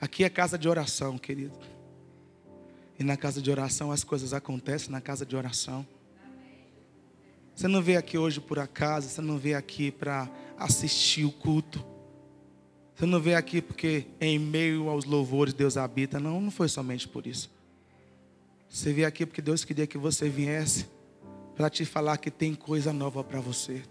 Aqui 0.00 0.24
é 0.24 0.30
casa 0.30 0.58
de 0.58 0.68
oração, 0.68 1.18
querido. 1.18 1.58
E 2.98 3.04
na 3.04 3.16
casa 3.16 3.40
de 3.40 3.50
oração 3.50 3.90
as 3.90 4.04
coisas 4.04 4.32
acontecem 4.32 4.90
na 4.90 5.00
casa 5.00 5.24
de 5.24 5.34
oração. 5.34 5.86
Você 7.54 7.68
não 7.68 7.82
veio 7.82 7.98
aqui 7.98 8.16
hoje 8.16 8.40
por 8.40 8.58
acaso, 8.58 9.08
você 9.08 9.20
não 9.20 9.38
veio 9.38 9.58
aqui 9.58 9.90
para 9.90 10.30
assistir 10.56 11.24
o 11.24 11.32
culto. 11.32 11.84
Você 12.94 13.06
não 13.06 13.20
veio 13.20 13.36
aqui 13.36 13.60
porque 13.60 14.06
em 14.20 14.38
meio 14.38 14.88
aos 14.88 15.04
louvores 15.04 15.52
Deus 15.52 15.76
habita. 15.76 16.20
Não, 16.20 16.40
não 16.40 16.50
foi 16.50 16.68
somente 16.68 17.08
por 17.08 17.26
isso. 17.26 17.50
Você 18.72 18.92
veio 18.92 19.08
aqui 19.08 19.26
porque 19.26 19.42
Deus 19.42 19.64
queria 19.64 19.84
que 19.84 19.98
você 19.98 20.28
viesse 20.28 20.86
para 21.56 21.68
te 21.68 21.84
falar 21.84 22.16
que 22.18 22.30
tem 22.30 22.54
coisa 22.54 22.92
nova 22.92 23.24
para 23.24 23.40
você. 23.40 23.82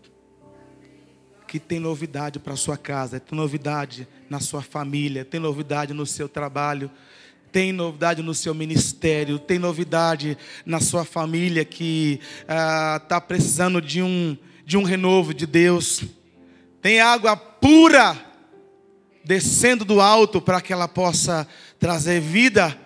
Que 1.45 1.59
tem 1.59 1.81
novidade 1.81 2.39
para 2.39 2.55
sua 2.55 2.77
casa, 2.77 3.19
tem 3.19 3.37
novidade 3.37 4.07
na 4.29 4.39
sua 4.39 4.61
família, 4.61 5.25
tem 5.25 5.37
novidade 5.37 5.93
no 5.93 6.05
seu 6.05 6.29
trabalho, 6.29 6.89
tem 7.51 7.73
novidade 7.73 8.21
no 8.21 8.33
seu 8.33 8.53
ministério, 8.53 9.37
tem 9.37 9.59
novidade 9.59 10.37
na 10.65 10.79
sua 10.79 11.03
família 11.03 11.65
que 11.65 12.21
está 12.43 13.17
ah, 13.17 13.21
precisando 13.21 13.81
de 13.81 14.01
um, 14.01 14.37
de 14.65 14.77
um 14.77 14.83
renovo 14.83 15.33
de 15.33 15.45
Deus. 15.45 16.05
Tem 16.81 17.01
água 17.01 17.35
pura 17.35 18.17
descendo 19.25 19.83
do 19.83 19.99
alto 19.99 20.41
para 20.41 20.61
que 20.61 20.71
ela 20.71 20.87
possa 20.87 21.45
trazer 21.77 22.21
vida. 22.21 22.79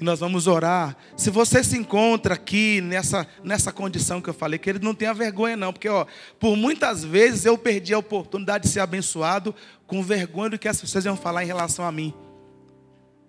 E 0.00 0.04
nós 0.04 0.20
vamos 0.20 0.46
orar. 0.46 0.96
Se 1.16 1.28
você 1.28 1.62
se 1.64 1.76
encontra 1.76 2.34
aqui 2.34 2.80
nessa, 2.80 3.26
nessa 3.42 3.72
condição 3.72 4.20
que 4.20 4.30
eu 4.30 4.34
falei, 4.34 4.58
que 4.58 4.70
ele 4.70 4.78
não 4.78 4.94
tenha 4.94 5.12
vergonha, 5.12 5.56
não, 5.56 5.72
porque 5.72 5.88
ó, 5.88 6.06
por 6.38 6.56
muitas 6.56 7.04
vezes 7.04 7.44
eu 7.44 7.58
perdi 7.58 7.92
a 7.92 7.98
oportunidade 7.98 8.64
de 8.64 8.70
ser 8.70 8.80
abençoado 8.80 9.54
com 9.86 10.02
vergonha 10.02 10.50
do 10.50 10.58
que 10.58 10.68
as 10.68 10.80
pessoas 10.80 11.04
iam 11.04 11.16
falar 11.16 11.42
em 11.42 11.46
relação 11.46 11.84
a 11.84 11.90
mim 11.90 12.14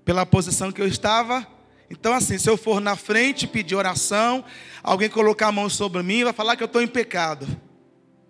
pela 0.10 0.25
posição 0.25 0.71
que 0.71 0.82
eu 0.82 0.88
estava. 0.88 1.45
Então, 1.88 2.13
assim, 2.13 2.39
se 2.39 2.49
eu 2.49 2.58
for 2.58 2.82
na 2.82 2.95
frente 2.95 3.45
pedir 3.45 3.75
oração, 3.75 4.43
alguém 4.82 5.08
colocar 5.08 5.49
a 5.49 5.51
mão 5.51 5.69
sobre 5.69 6.01
mim, 6.01 6.23
vai 6.23 6.34
falar 6.34 6.55
que 6.55 6.63
eu 6.63 6.65
estou 6.65 6.82
em 6.82 6.88
pecado. 6.88 7.47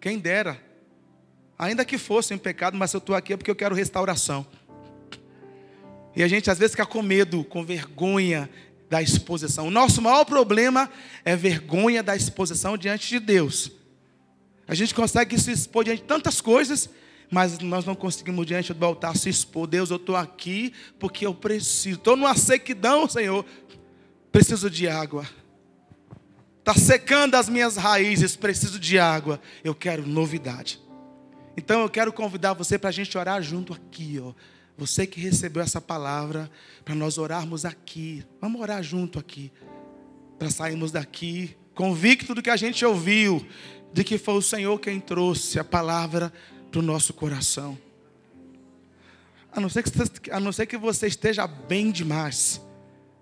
Quem 0.01 0.19
dera. 0.19 0.61
Ainda 1.57 1.85
que 1.85 1.97
fosse 1.97 2.33
em 2.33 2.37
pecado, 2.37 2.77
mas 2.77 2.91
se 2.91 2.97
eu 2.97 2.99
estou 2.99 3.15
aqui 3.15 3.31
é 3.31 3.37
porque 3.37 3.49
eu 3.49 3.55
quero 3.55 3.73
restauração. 3.73 4.45
E 6.19 6.23
a 6.23 6.27
gente 6.27 6.51
às 6.51 6.59
vezes 6.59 6.73
fica 6.73 6.85
com 6.85 7.01
medo, 7.01 7.43
com 7.43 7.65
vergonha 7.65 8.49
da 8.89 9.01
exposição. 9.01 9.67
O 9.67 9.71
nosso 9.71 10.01
maior 10.01 10.25
problema 10.25 10.89
é 11.25 11.35
vergonha 11.35 12.03
da 12.03 12.15
exposição 12.15 12.77
diante 12.77 13.07
de 13.07 13.19
Deus. 13.19 13.71
A 14.67 14.75
gente 14.75 14.93
consegue 14.93 15.39
se 15.39 15.51
expor 15.51 15.83
diante 15.83 16.01
de 16.01 16.07
tantas 16.07 16.39
coisas 16.39 16.89
mas 17.31 17.59
nós 17.59 17.85
não 17.85 17.93
conseguimos 17.93 18.45
diante 18.45 18.73
do 18.73 18.85
altar 18.85 19.15
se 19.15 19.29
expor. 19.29 19.67
Deus, 19.67 19.91
eu 19.91 19.97
estou 19.97 20.15
aqui 20.15 20.73
porque 20.97 21.25
eu 21.25 21.33
preciso. 21.33 21.97
Estou 21.99 22.17
numa 22.17 22.35
sequidão, 22.35 23.07
Senhor. 23.07 23.45
Preciso 24.31 24.69
de 24.69 24.87
água. 24.87 25.27
Está 26.57 26.73
secando 26.73 27.35
as 27.35 27.47
minhas 27.47 27.77
raízes, 27.77 28.35
preciso 28.35 28.79
de 28.79 28.97
água. 28.97 29.39
Eu 29.63 29.75
quero 29.75 30.07
novidade. 30.07 30.79
Então 31.55 31.81
eu 31.81 31.89
quero 31.89 32.11
convidar 32.11 32.53
você 32.53 32.79
para 32.79 32.89
a 32.89 32.93
gente 32.93 33.15
orar 33.17 33.41
junto 33.41 33.73
aqui, 33.73 34.19
ó. 34.21 34.33
Você 34.79 35.05
que 35.05 35.19
recebeu 35.19 35.61
essa 35.61 35.81
palavra, 35.81 36.49
para 36.85 36.95
nós 36.95 37.17
orarmos 37.17 37.65
aqui. 37.65 38.25
Vamos 38.39 38.61
orar 38.61 38.81
junto 38.81 39.19
aqui. 39.19 39.51
Para 40.37 40.49
sairmos 40.49 40.91
daqui 40.91 41.55
convicto 41.75 42.35
do 42.35 42.41
que 42.41 42.49
a 42.49 42.57
gente 42.57 42.83
ouviu, 42.83 43.45
de 43.93 44.03
que 44.03 44.17
foi 44.17 44.33
o 44.33 44.41
Senhor 44.41 44.77
quem 44.79 44.99
trouxe 44.99 45.57
a 45.57 45.63
palavra 45.63 46.31
para 46.69 46.79
o 46.79 46.81
nosso 46.83 47.13
coração. 47.13 47.77
A 49.51 49.59
não, 49.59 49.69
ser 49.69 49.83
que, 49.83 50.31
a 50.31 50.39
não 50.39 50.51
ser 50.51 50.65
que 50.65 50.77
você 50.77 51.07
esteja 51.07 51.45
bem 51.45 51.91
demais. 51.91 52.61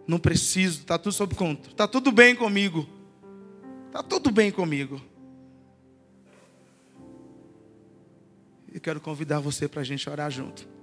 Não 0.08 0.20
preciso, 0.20 0.80
está 0.80 0.98
tudo 0.98 1.12
sob 1.12 1.36
conta. 1.36 1.70
Está 1.70 1.88
tudo 1.88 2.12
bem 2.12 2.36
comigo. 2.36 2.88
Está 3.88 4.02
tudo 4.02 4.32
bem 4.32 4.52
comigo. 4.52 5.02
E 8.74 8.80
quero 8.80 9.02
convidar 9.02 9.40
você 9.40 9.68
para 9.68 9.82
a 9.82 9.86
gente 9.86 10.08
orar 10.08 10.30
junto. 10.30 10.77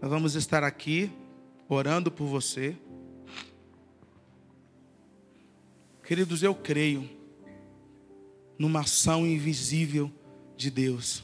Nós 0.00 0.10
vamos 0.10 0.34
estar 0.34 0.64
aqui 0.64 1.12
orando 1.68 2.10
por 2.10 2.26
você. 2.26 2.74
Queridos, 6.02 6.42
eu 6.42 6.54
creio 6.54 7.06
numa 8.58 8.80
ação 8.80 9.26
invisível 9.26 10.10
de 10.56 10.70
Deus. 10.70 11.22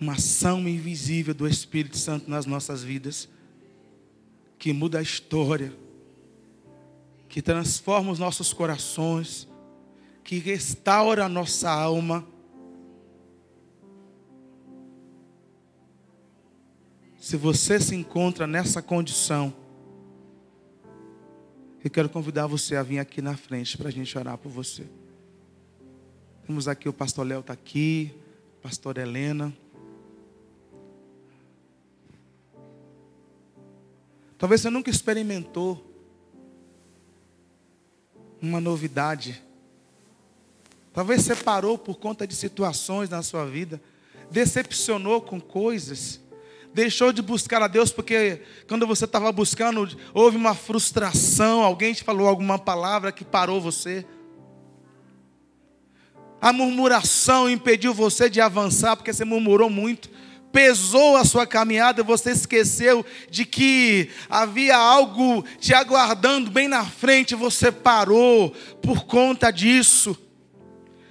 Uma 0.00 0.14
ação 0.14 0.66
invisível 0.66 1.34
do 1.34 1.46
Espírito 1.46 1.98
Santo 1.98 2.30
nas 2.30 2.46
nossas 2.46 2.82
vidas, 2.82 3.28
que 4.58 4.72
muda 4.72 4.98
a 4.98 5.02
história, 5.02 5.76
que 7.28 7.42
transforma 7.42 8.10
os 8.10 8.18
nossos 8.18 8.54
corações, 8.54 9.46
que 10.24 10.38
restaura 10.38 11.26
a 11.26 11.28
nossa 11.28 11.70
alma. 11.70 12.26
Se 17.28 17.36
você 17.36 17.78
se 17.78 17.94
encontra 17.94 18.46
nessa 18.46 18.80
condição, 18.80 19.52
eu 21.84 21.90
quero 21.90 22.08
convidar 22.08 22.46
você 22.46 22.74
a 22.74 22.82
vir 22.82 22.98
aqui 22.98 23.20
na 23.20 23.36
frente 23.36 23.76
para 23.76 23.88
a 23.88 23.92
gente 23.92 24.16
orar 24.16 24.38
por 24.38 24.50
você. 24.50 24.86
Temos 26.46 26.66
aqui 26.66 26.88
o 26.88 26.92
pastor 26.94 27.26
Léo 27.26 27.40
está 27.40 27.52
aqui, 27.52 28.14
pastor 28.62 28.96
Helena. 28.96 29.54
Talvez 34.38 34.62
você 34.62 34.70
nunca 34.70 34.88
experimentou 34.88 35.84
uma 38.40 38.58
novidade. 38.58 39.44
Talvez 40.94 41.24
você 41.24 41.36
parou 41.36 41.76
por 41.76 41.98
conta 41.98 42.26
de 42.26 42.34
situações 42.34 43.10
na 43.10 43.22
sua 43.22 43.44
vida, 43.44 43.78
decepcionou 44.30 45.20
com 45.20 45.38
coisas, 45.38 46.22
deixou 46.72 47.12
de 47.12 47.22
buscar 47.22 47.62
a 47.62 47.68
Deus 47.68 47.92
porque 47.92 48.42
quando 48.68 48.86
você 48.86 49.04
estava 49.04 49.30
buscando, 49.32 49.88
houve 50.14 50.36
uma 50.36 50.54
frustração, 50.54 51.62
alguém 51.62 51.92
te 51.92 52.04
falou 52.04 52.28
alguma 52.28 52.58
palavra 52.58 53.12
que 53.12 53.24
parou 53.24 53.60
você. 53.60 54.06
A 56.40 56.52
murmuração 56.52 57.50
impediu 57.50 57.92
você 57.92 58.30
de 58.30 58.40
avançar 58.40 58.96
porque 58.96 59.12
você 59.12 59.24
murmurou 59.24 59.68
muito. 59.68 60.08
Pesou 60.52 61.16
a 61.16 61.24
sua 61.24 61.46
caminhada, 61.46 62.02
você 62.02 62.30
esqueceu 62.30 63.04
de 63.28 63.44
que 63.44 64.08
havia 64.30 64.76
algo 64.76 65.44
te 65.58 65.74
aguardando 65.74 66.50
bem 66.50 66.68
na 66.68 66.84
frente, 66.84 67.34
você 67.34 67.70
parou 67.70 68.50
por 68.80 69.04
conta 69.04 69.50
disso. 69.50 70.16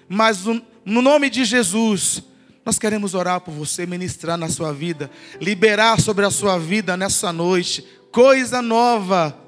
Mas 0.10 0.46
no 0.46 1.02
nome 1.02 1.30
de 1.30 1.44
Jesus, 1.44 2.24
nós 2.68 2.78
queremos 2.78 3.14
orar 3.14 3.40
por 3.40 3.54
você, 3.54 3.86
ministrar 3.86 4.38
na 4.38 4.50
sua 4.50 4.74
vida, 4.74 5.10
liberar 5.40 6.02
sobre 6.02 6.26
a 6.26 6.30
sua 6.30 6.60
vida 6.60 6.98
nessa 6.98 7.32
noite 7.32 7.88
coisa 8.12 8.62
nova, 8.62 9.40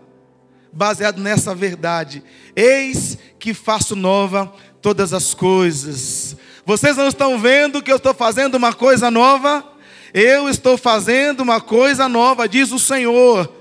baseado 0.72 1.20
nessa 1.20 1.54
verdade. 1.54 2.24
Eis 2.56 3.18
que 3.38 3.54
faço 3.54 3.94
nova 3.94 4.54
todas 4.82 5.12
as 5.12 5.34
coisas. 5.34 6.38
Vocês 6.66 6.96
não 6.96 7.10
estão 7.10 7.38
vendo 7.38 7.84
que 7.84 7.92
eu 7.92 7.98
estou 7.98 8.14
fazendo 8.14 8.56
uma 8.56 8.72
coisa 8.72 9.12
nova? 9.12 9.70
Eu 10.14 10.48
estou 10.48 10.78
fazendo 10.78 11.42
uma 11.42 11.60
coisa 11.60 12.08
nova, 12.08 12.48
diz 12.48 12.72
o 12.72 12.80
Senhor. 12.80 13.54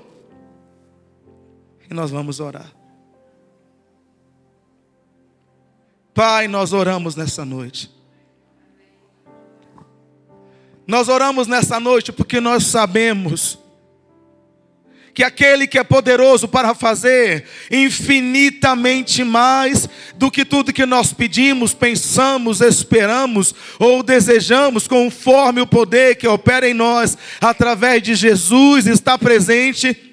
E 1.89 1.93
nós 1.93 2.11
vamos 2.11 2.39
orar. 2.39 2.71
Pai, 6.13 6.47
nós 6.47 6.71
oramos 6.71 7.17
nessa 7.17 7.43
noite. 7.43 7.98
Nós 10.89 11.07
oramos 11.07 11.45
nessa 11.45 11.79
noite 11.79 12.11
porque 12.11 12.41
nós 12.41 12.65
sabemos 12.65 13.59
que 15.13 15.23
aquele 15.23 15.67
que 15.67 15.77
é 15.77 15.83
poderoso 15.83 16.47
para 16.47 16.73
fazer 16.73 17.45
infinitamente 17.69 19.23
mais 19.23 19.87
do 20.15 20.31
que 20.31 20.43
tudo 20.43 20.73
que 20.73 20.87
nós 20.87 21.13
pedimos, 21.13 21.75
pensamos, 21.75 22.59
esperamos 22.59 23.53
ou 23.77 24.01
desejamos, 24.01 24.87
conforme 24.87 25.61
o 25.61 25.67
poder 25.67 26.15
que 26.15 26.27
opera 26.27 26.67
em 26.67 26.73
nós 26.73 27.15
através 27.39 28.01
de 28.01 28.15
Jesus 28.15 28.87
está 28.87 29.15
presente 29.15 30.08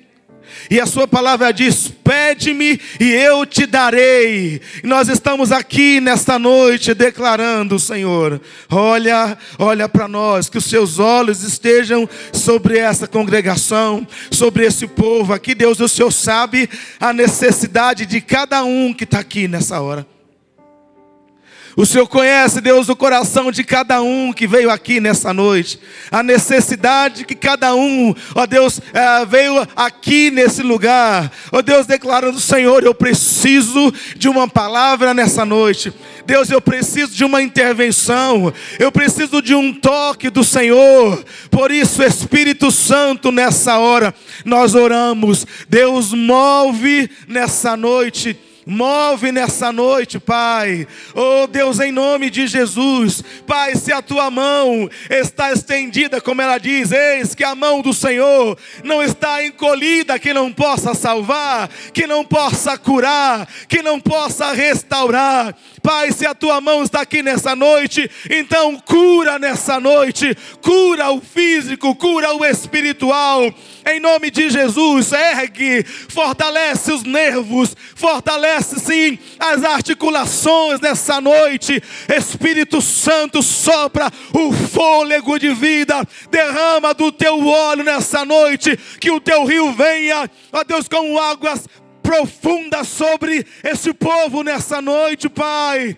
e 0.71 0.81
a 0.81 0.87
sua 0.87 1.07
palavra 1.07 1.53
diz: 1.53 1.93
Pede-me 2.03 2.81
e 3.01 3.11
eu 3.13 3.45
te 3.47 3.67
darei. 3.67 4.61
E 4.83 4.87
nós 4.87 5.09
estamos 5.09 5.53
aqui 5.53 6.01
nesta 6.01 6.39
noite 6.39 6.95
declarando, 6.95 7.79
Senhor, 7.79 8.41
olha, 8.71 9.37
olha 9.59 9.89
para 9.89 10.09
nós, 10.09 10.49
que 10.49 10.59
os 10.59 10.65
seus 10.65 10.99
olhos 10.99 11.43
estejam 11.43 12.09
sobre 12.33 12.79
essa 12.79 13.07
congregação, 13.07 14.07
sobre 14.31 14.65
esse 14.65 14.87
povo 14.87 15.33
aqui. 15.33 15.55
Deus, 15.55 15.81
o 15.81 15.89
Senhor 15.89 16.13
sabe 16.13 16.69
a 17.01 17.13
necessidade 17.13 18.07
de 18.07 18.21
cada 18.21 18.65
um 18.65 18.93
que 18.93 19.05
está 19.05 19.21
aqui 19.21 19.49
nessa 19.49 19.81
hora. 19.81 20.16
O 21.77 21.85
Senhor 21.85 22.09
conhece, 22.09 22.63
Deus, 22.63 22.89
o 22.89 22.97
coração 22.97 23.53
de 23.53 23.63
cada 23.63 24.01
um 24.01 24.33
que 24.33 24.47
veio 24.47 24.71
aqui 24.71 24.99
nessa 24.99 25.35
noite. 25.35 25.79
A 26.11 26.23
necessidade 26.23 27.27
que 27.27 27.35
cada 27.35 27.75
um, 27.75 28.15
ó 28.35 28.47
Deus, 28.47 28.81
é, 28.95 29.27
veio 29.27 29.69
aqui 29.77 30.31
nesse 30.31 30.63
lugar. 30.63 31.31
Ó 31.53 31.61
Deus, 31.61 31.87
declarando: 31.87 32.41
Senhor, 32.41 32.83
eu 32.83 32.95
preciso 32.95 33.93
de 34.17 34.27
uma 34.27 34.49
palavra 34.49 35.13
nessa 35.13 35.45
noite. 35.45 35.93
Deus, 36.25 36.49
eu 36.49 36.63
preciso 36.63 37.15
de 37.15 37.27
uma 37.27 37.43
intervenção, 37.43 38.51
eu 38.79 38.91
preciso 38.91 39.43
de 39.43 39.55
um 39.55 39.75
toque 39.75 40.31
do 40.31 40.43
Senhor. 40.43 41.23
Por 41.51 41.71
isso, 41.71 42.03
Espírito 42.03 42.71
Santo, 42.71 43.31
nessa 43.31 43.79
hora, 43.79 44.15
nós 44.47 44.75
oramos. 44.75 45.47
Deus, 45.69 46.15
move 46.15 47.11
nessa 47.29 47.77
noite 47.77 48.46
Move 48.69 49.31
nessa 49.31 49.71
noite, 49.71 50.19
Pai. 50.19 50.89
Oh 51.15 51.47
Deus, 51.47 51.79
em 51.79 51.93
nome 51.93 52.29
de 52.29 52.49
Jesus. 52.49 53.23
Pai, 53.47 53.77
se 53.77 53.93
a 53.93 54.03
tua 54.03 54.29
mão 54.29 54.91
está 55.09 55.53
estendida, 55.53 56.21
como 56.21 56.43
ela 56.43 56.59
diz, 56.59 56.91
eis 56.91 57.33
que 57.33 57.45
a 57.45 57.55
mão 57.55 57.81
do 57.81 57.95
Senhor 57.95 58.59
não 58.83 59.01
está 59.01 59.45
encolhida, 59.45 60.19
que 60.19 60.35
não 60.35 60.53
possa 60.53 60.95
salvar, 60.95 61.71
que 61.95 62.09
não 62.09 62.25
possa 62.25 62.77
curar, 62.77 63.47
que 63.69 63.83
não 63.83 64.01
possa 64.01 64.51
restaurar. 64.51 65.55
Pai, 65.81 66.11
se 66.11 66.27
a 66.27 66.35
tua 66.35 66.61
mão 66.61 66.83
está 66.83 67.03
aqui 67.03 67.23
nessa 67.23 67.55
noite, 67.55 68.11
então 68.29 68.77
cura 68.81 69.39
nessa 69.39 69.79
noite, 69.79 70.37
cura 70.61 71.13
o 71.13 71.21
físico, 71.21 71.95
cura 71.95 72.35
o 72.35 72.45
espiritual. 72.45 73.43
Em 73.89 74.01
nome 74.01 74.33
de 74.33 74.51
Jesus, 74.51 75.13
ergue, 75.13 75.85
fortalece 76.09 76.91
os 76.91 77.05
nervos, 77.05 77.77
fortalece 77.95 78.56
sim 78.61 79.19
as 79.39 79.65
articulações 79.65 80.81
nessa 80.81 81.21
noite. 81.21 81.83
Espírito 82.09 82.81
Santo, 82.81 83.43
sopra 83.43 84.11
o 84.33 84.53
fôlego 84.53 85.39
de 85.39 85.53
vida, 85.55 86.07
derrama 86.31 86.95
do 86.95 87.11
teu 87.11 87.47
óleo 87.47 87.85
nessa 87.85 88.25
noite, 88.25 88.77
que 89.01 89.11
o 89.11 89.21
teu 89.21 89.45
rio 89.45 89.73
venha, 89.73 90.31
ó 90.53 90.65
Deus, 90.65 90.89
com 90.89 91.19
águas 91.19 91.67
profunda 92.03 92.85
sobre 92.85 93.45
esse 93.65 93.93
povo 93.93 94.43
nessa 94.43 94.81
noite, 94.81 95.29
Pai. 95.29 95.97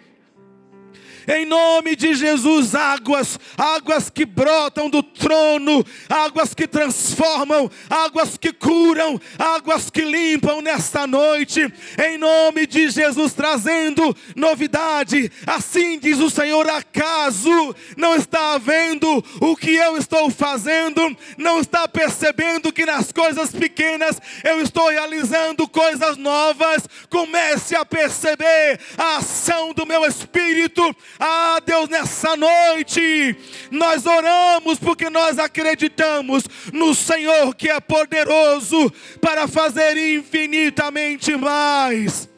Em 1.29 1.45
nome 1.45 1.95
de 1.95 2.15
Jesus, 2.15 2.75
águas, 2.75 3.39
águas 3.59 4.09
que 4.09 4.25
brotam 4.25 4.89
do 4.89 5.03
trono, 5.03 5.85
águas 6.09 6.55
que 6.55 6.67
transformam, 6.67 7.71
águas 7.91 8.39
que 8.39 8.51
curam, 8.51 9.21
águas 9.39 9.91
que 9.91 10.01
limpam 10.01 10.63
nesta 10.63 11.07
noite. 11.07 11.71
Em 12.03 12.17
nome 12.17 12.67
de 12.67 12.89
Jesus, 12.89 13.35
trazendo 13.35 14.17
novidade. 14.35 15.31
Assim 15.47 15.99
diz 15.99 16.19
o 16.19 16.31
Senhor: 16.31 16.67
acaso 16.67 17.77
não 17.95 18.17
está 18.17 18.57
vendo 18.57 19.23
o 19.39 19.55
que 19.55 19.75
eu 19.75 19.99
estou 19.99 20.31
fazendo? 20.31 21.15
Não 21.37 21.61
está 21.61 21.87
percebendo 21.87 22.73
que 22.73 22.87
nas 22.87 23.13
coisas 23.13 23.51
pequenas 23.51 24.19
eu 24.43 24.63
estou 24.63 24.89
realizando 24.89 25.69
coisas 25.69 26.17
novas? 26.17 26.89
Comece 27.11 27.77
a 27.77 27.85
perceber 27.85 28.81
a 28.97 29.19
ação 29.19 29.75
do 29.75 29.85
meu 29.85 30.07
espírito 30.07 30.97
ah, 31.19 31.61
Deus, 31.65 31.89
nessa 31.89 32.37
noite, 32.37 33.37
nós 33.71 34.07
oramos 34.07 34.79
porque 34.79 35.11
nós 35.11 35.39
acreditamos 35.39 36.45
no 36.73 36.95
Senhor 36.95 37.55
que 37.55 37.69
é 37.69 37.81
poderoso 37.81 38.93
para 39.21 39.49
fazer 39.49 39.97
infinitamente 39.97 41.37
mais. 41.37 42.29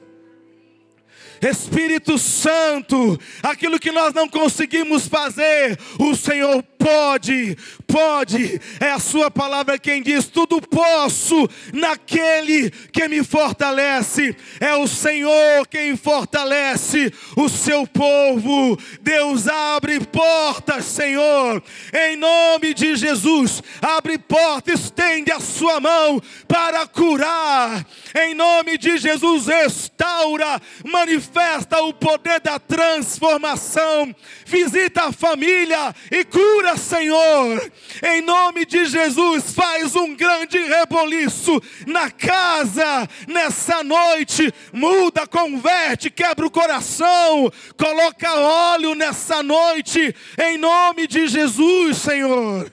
Espírito 1.40 2.18
Santo, 2.18 3.18
aquilo 3.42 3.80
que 3.80 3.90
nós 3.90 4.12
não 4.12 4.28
conseguimos 4.28 5.08
fazer, 5.08 5.78
o 5.98 6.14
Senhor 6.14 6.62
pode, 6.78 7.56
pode, 7.90 8.60
é 8.80 8.90
a 8.90 8.98
Sua 8.98 9.30
palavra 9.30 9.78
quem 9.78 10.02
diz: 10.02 10.26
tudo 10.26 10.60
posso 10.60 11.48
naquele 11.72 12.70
que 12.92 13.08
me 13.08 13.22
fortalece, 13.22 14.36
é 14.60 14.74
o 14.74 14.86
Senhor 14.86 15.66
quem 15.68 15.96
fortalece 15.96 17.12
o 17.36 17.48
seu 17.48 17.86
povo. 17.86 18.78
Deus 19.00 19.48
abre 19.48 20.00
portas, 20.00 20.84
Senhor, 20.84 21.62
em 21.92 22.16
nome 22.16 22.74
de 22.74 22.96
Jesus, 22.96 23.62
abre 23.80 24.18
portas, 24.18 24.80
estende 24.80 25.30
a 25.32 25.40
Sua 25.40 25.80
mão 25.80 26.20
para 26.46 26.86
curar, 26.86 27.86
em 28.14 28.34
nome 28.34 28.78
de 28.78 28.98
Jesus, 28.98 29.46
restaura, 29.46 30.60
manifesta 30.84 31.82
o 31.82 31.92
poder 31.92 32.40
da 32.40 32.58
transformação, 32.58 34.14
visita 34.46 35.04
a 35.04 35.12
família 35.12 35.94
e 36.10 36.24
cura 36.24 36.76
Senhor, 36.76 37.70
em 38.02 38.20
nome 38.20 38.64
de 38.64 38.86
Jesus, 38.86 39.52
faz 39.52 39.94
um 39.96 40.14
grande 40.14 40.58
reboliço 40.58 41.60
na 41.86 42.10
casa, 42.10 43.08
nessa 43.26 43.82
noite, 43.82 44.52
muda, 44.72 45.26
converte, 45.26 46.10
quebra 46.10 46.46
o 46.46 46.50
coração, 46.50 47.52
coloca 47.76 48.32
óleo 48.34 48.94
nessa 48.94 49.42
noite, 49.42 50.14
em 50.38 50.56
nome 50.56 51.06
de 51.06 51.26
Jesus, 51.26 51.98
Senhor. 51.98 52.70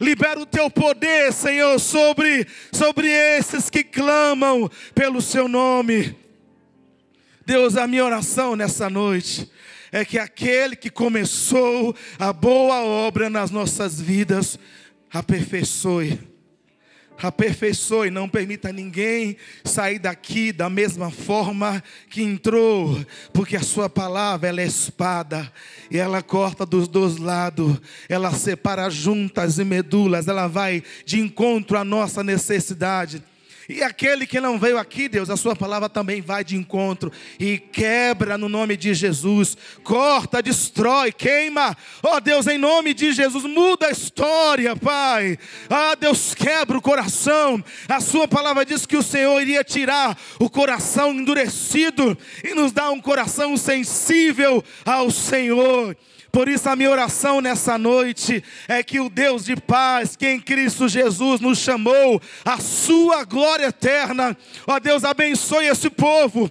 Libera 0.00 0.40
o 0.40 0.46
teu 0.46 0.70
poder, 0.70 1.32
Senhor, 1.32 1.78
sobre, 1.78 2.46
sobre 2.72 3.08
esses 3.08 3.68
que 3.68 3.84
clamam 3.84 4.70
pelo 4.94 5.20
seu 5.20 5.46
nome. 5.46 6.16
Deus, 7.44 7.76
a 7.76 7.86
minha 7.86 8.04
oração 8.04 8.56
nessa 8.56 8.88
noite 8.88 9.50
é 9.92 10.04
que 10.04 10.18
aquele 10.18 10.76
que 10.76 10.90
começou 10.90 11.94
a 12.18 12.32
boa 12.32 12.82
obra 12.84 13.28
nas 13.28 13.50
nossas 13.50 14.00
vidas, 14.00 14.58
aperfeiçoe. 15.12 16.30
Aperfeiçoe, 17.22 18.10
não 18.10 18.28
permita 18.28 18.72
ninguém 18.72 19.36
sair 19.62 19.98
daqui 19.98 20.52
da 20.52 20.70
mesma 20.70 21.10
forma 21.10 21.82
que 22.08 22.22
entrou, 22.22 22.98
porque 23.32 23.56
a 23.56 23.62
sua 23.62 23.90
palavra 23.90 24.48
ela 24.48 24.62
é 24.62 24.66
espada 24.66 25.52
e 25.90 25.98
ela 25.98 26.22
corta 26.22 26.64
dos 26.64 26.88
dois 26.88 27.18
lados, 27.18 27.78
ela 28.08 28.32
separa 28.32 28.88
juntas 28.88 29.58
e 29.58 29.64
medulas, 29.64 30.28
ela 30.28 30.46
vai 30.46 30.82
de 31.04 31.20
encontro 31.20 31.76
à 31.76 31.84
nossa 31.84 32.24
necessidade. 32.24 33.22
E 33.70 33.84
aquele 33.84 34.26
que 34.26 34.40
não 34.40 34.58
veio 34.58 34.76
aqui, 34.76 35.08
Deus, 35.08 35.30
a 35.30 35.36
sua 35.36 35.54
palavra 35.54 35.88
também 35.88 36.20
vai 36.20 36.42
de 36.42 36.56
encontro 36.56 37.12
e 37.38 37.56
quebra 37.56 38.36
no 38.36 38.48
nome 38.48 38.76
de 38.76 38.92
Jesus, 38.92 39.56
corta, 39.84 40.42
destrói, 40.42 41.12
queima. 41.12 41.76
Ó 42.02 42.16
oh, 42.16 42.20
Deus, 42.20 42.48
em 42.48 42.58
nome 42.58 42.92
de 42.92 43.12
Jesus, 43.12 43.44
muda 43.44 43.86
a 43.86 43.92
história, 43.92 44.74
Pai. 44.74 45.38
Ah, 45.68 45.94
Deus, 45.94 46.34
quebra 46.34 46.76
o 46.76 46.82
coração. 46.82 47.62
A 47.88 48.00
sua 48.00 48.26
palavra 48.26 48.66
diz 48.66 48.86
que 48.86 48.96
o 48.96 49.04
Senhor 49.04 49.40
iria 49.40 49.62
tirar 49.62 50.18
o 50.40 50.50
coração 50.50 51.12
endurecido 51.12 52.18
e 52.42 52.52
nos 52.54 52.72
dar 52.72 52.90
um 52.90 53.00
coração 53.00 53.56
sensível 53.56 54.64
ao 54.84 55.12
Senhor. 55.12 55.96
Por 56.32 56.48
isso, 56.48 56.68
a 56.68 56.76
minha 56.76 56.90
oração 56.90 57.40
nessa 57.40 57.76
noite 57.76 58.42
é 58.68 58.82
que 58.82 59.00
o 59.00 59.10
Deus 59.10 59.44
de 59.44 59.56
paz, 59.56 60.14
que 60.14 60.28
em 60.28 60.40
Cristo 60.40 60.88
Jesus 60.88 61.40
nos 61.40 61.58
chamou, 61.58 62.20
a 62.44 62.58
sua 62.58 63.24
glória 63.24 63.66
eterna, 63.66 64.36
ó 64.66 64.78
Deus, 64.78 65.04
abençoe 65.04 65.66
esse 65.66 65.90
povo. 65.90 66.50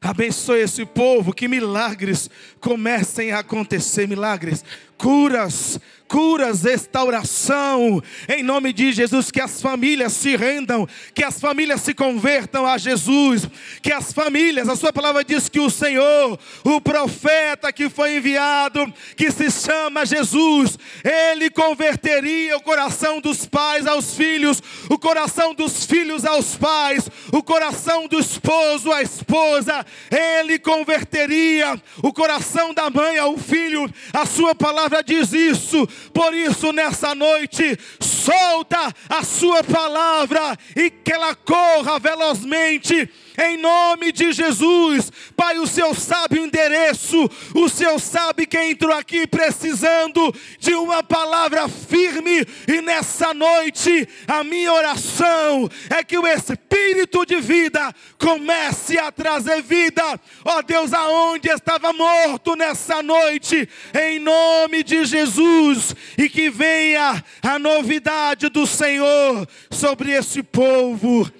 Abençoe 0.00 0.60
esse 0.60 0.84
povo, 0.84 1.32
que 1.32 1.48
milagres 1.48 2.28
comecem 2.60 3.32
a 3.32 3.38
acontecer 3.38 4.06
milagres, 4.06 4.62
curas, 4.98 5.80
curas, 6.14 6.62
restauração, 6.62 8.00
em 8.28 8.40
nome 8.40 8.72
de 8.72 8.92
Jesus, 8.92 9.32
que 9.32 9.40
as 9.40 9.60
famílias 9.60 10.12
se 10.12 10.36
rendam, 10.36 10.86
que 11.12 11.24
as 11.24 11.40
famílias 11.40 11.80
se 11.80 11.92
convertam 11.92 12.64
a 12.64 12.78
Jesus, 12.78 13.48
que 13.82 13.92
as 13.92 14.12
famílias, 14.12 14.68
a 14.68 14.76
Sua 14.76 14.92
palavra 14.92 15.24
diz 15.24 15.48
que 15.48 15.58
o 15.58 15.68
Senhor, 15.68 16.38
o 16.62 16.80
profeta 16.80 17.72
que 17.72 17.88
foi 17.88 18.18
enviado, 18.18 18.94
que 19.16 19.28
se 19.32 19.50
chama 19.50 20.06
Jesus, 20.06 20.78
ele 21.02 21.50
converteria 21.50 22.58
o 22.58 22.62
coração 22.62 23.20
dos 23.20 23.44
pais 23.44 23.84
aos 23.84 24.14
filhos, 24.14 24.62
o 24.88 24.96
coração 24.96 25.52
dos 25.52 25.84
filhos 25.84 26.24
aos 26.24 26.54
pais, 26.54 27.08
o 27.32 27.42
coração 27.42 28.06
do 28.06 28.20
esposo 28.20 28.92
à 28.92 29.02
esposa, 29.02 29.84
ele 30.12 30.60
converteria 30.60 31.74
o 32.04 32.12
coração 32.12 32.72
da 32.72 32.88
mãe 32.88 33.18
ao 33.18 33.36
filho, 33.36 33.92
a 34.12 34.24
Sua 34.24 34.54
palavra 34.54 35.02
diz 35.02 35.32
isso 35.32 35.88
por 36.12 36.34
isso, 36.34 36.72
nessa 36.72 37.14
noite, 37.14 37.78
solta 38.00 38.92
a 39.08 39.22
sua 39.22 39.62
palavra 39.64 40.56
e 40.76 40.90
que 40.90 41.12
ela 41.12 41.34
corra 41.34 41.98
velozmente 41.98 43.08
em 43.38 43.56
nome 43.56 44.12
de 44.12 44.32
Jesus. 44.32 45.10
Pai, 45.36 45.58
o 45.58 45.66
Senhor 45.66 45.94
sabe 45.94 46.38
o 46.38 46.44
endereço, 46.44 47.28
o 47.54 47.68
Senhor 47.68 47.98
sabe 47.98 48.46
quem 48.46 48.70
entrou 48.70 48.94
aqui 48.94 49.26
precisando 49.26 50.34
de 50.58 50.74
uma 50.74 51.02
palavra 51.02 51.68
firme, 51.68 52.46
e 52.68 52.80
nessa 52.80 53.34
noite 53.34 54.08
a 54.26 54.44
minha 54.44 54.72
oração 54.72 55.68
é 55.90 56.02
que 56.04 56.16
o 56.18 56.26
Espírito 56.26 57.24
de 57.26 57.40
vida 57.40 57.94
comece 58.18 58.98
a 58.98 59.10
trazer 59.10 59.62
vida, 59.62 60.02
ó 60.44 60.62
Deus, 60.62 60.92
aonde 60.92 61.48
estava 61.48 61.92
morto 61.92 62.56
nessa 62.56 63.02
noite, 63.02 63.68
em 63.94 64.18
nome 64.18 64.82
de 64.82 65.04
Jesus, 65.04 65.94
e 66.16 66.28
que 66.28 66.48
venha 66.50 67.22
a 67.42 67.58
novidade 67.58 68.48
do 68.48 68.66
Senhor 68.66 69.46
sobre 69.70 70.12
esse 70.12 70.42
povo, 70.42 71.30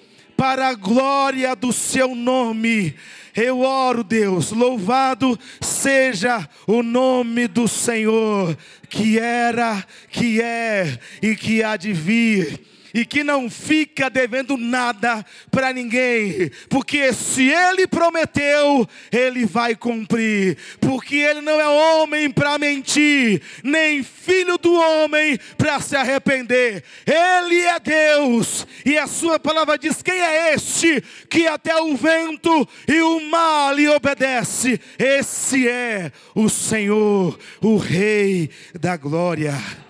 para 0.44 0.68
a 0.68 0.74
glória 0.74 1.56
do 1.56 1.72
seu 1.72 2.14
nome. 2.14 2.94
Eu 3.34 3.60
oro, 3.60 4.04
Deus, 4.04 4.52
louvado 4.52 5.38
seja 5.58 6.46
o 6.66 6.82
nome 6.82 7.48
do 7.48 7.66
Senhor, 7.66 8.54
que 8.90 9.18
era, 9.18 9.82
que 10.10 10.42
é 10.42 10.98
e 11.22 11.34
que 11.34 11.62
há 11.62 11.78
de 11.78 11.94
vir 11.94 12.73
e 12.94 13.04
que 13.04 13.24
não 13.24 13.50
fica 13.50 14.08
devendo 14.08 14.56
nada 14.56 15.26
para 15.50 15.72
ninguém, 15.72 16.48
porque 16.68 17.12
se 17.12 17.50
ele 17.50 17.88
prometeu, 17.88 18.88
ele 19.10 19.44
vai 19.44 19.74
cumprir, 19.74 20.56
porque 20.80 21.16
ele 21.16 21.40
não 21.40 21.60
é 21.60 21.68
homem 21.68 22.30
para 22.30 22.56
mentir, 22.56 23.42
nem 23.64 24.04
filho 24.04 24.56
do 24.56 24.72
homem 24.72 25.36
para 25.58 25.80
se 25.80 25.96
arrepender. 25.96 26.84
Ele 27.04 27.60
é 27.62 27.80
Deus, 27.80 28.64
e 28.86 28.96
a 28.96 29.08
sua 29.08 29.40
palavra 29.40 29.76
diz: 29.76 30.00
quem 30.00 30.20
é 30.20 30.54
este 30.54 31.02
que 31.28 31.48
até 31.48 31.76
o 31.76 31.96
vento 31.96 32.68
e 32.86 33.02
o 33.02 33.20
mar 33.28 33.74
lhe 33.74 33.88
obedece? 33.88 34.80
Esse 34.96 35.68
é 35.68 36.12
o 36.32 36.48
Senhor, 36.48 37.36
o 37.60 37.76
Rei 37.76 38.48
da 38.78 38.96
glória 38.96 39.83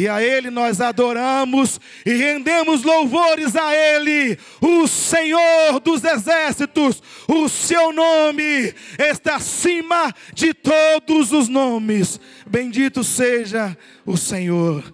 e 0.00 0.08
a 0.08 0.22
Ele 0.22 0.48
nós 0.48 0.80
adoramos 0.80 1.78
e 2.06 2.12
rendemos 2.14 2.82
louvores 2.82 3.54
a 3.54 3.74
Ele, 3.74 4.38
o 4.58 4.88
Senhor 4.88 5.78
dos 5.78 6.02
exércitos, 6.02 7.02
o 7.28 7.50
seu 7.50 7.92
nome 7.92 8.74
está 8.98 9.36
acima 9.36 10.10
de 10.32 10.54
todos 10.54 11.32
os 11.32 11.48
nomes. 11.48 12.18
Bendito 12.46 13.04
seja 13.04 13.76
o 14.06 14.16
Senhor, 14.16 14.90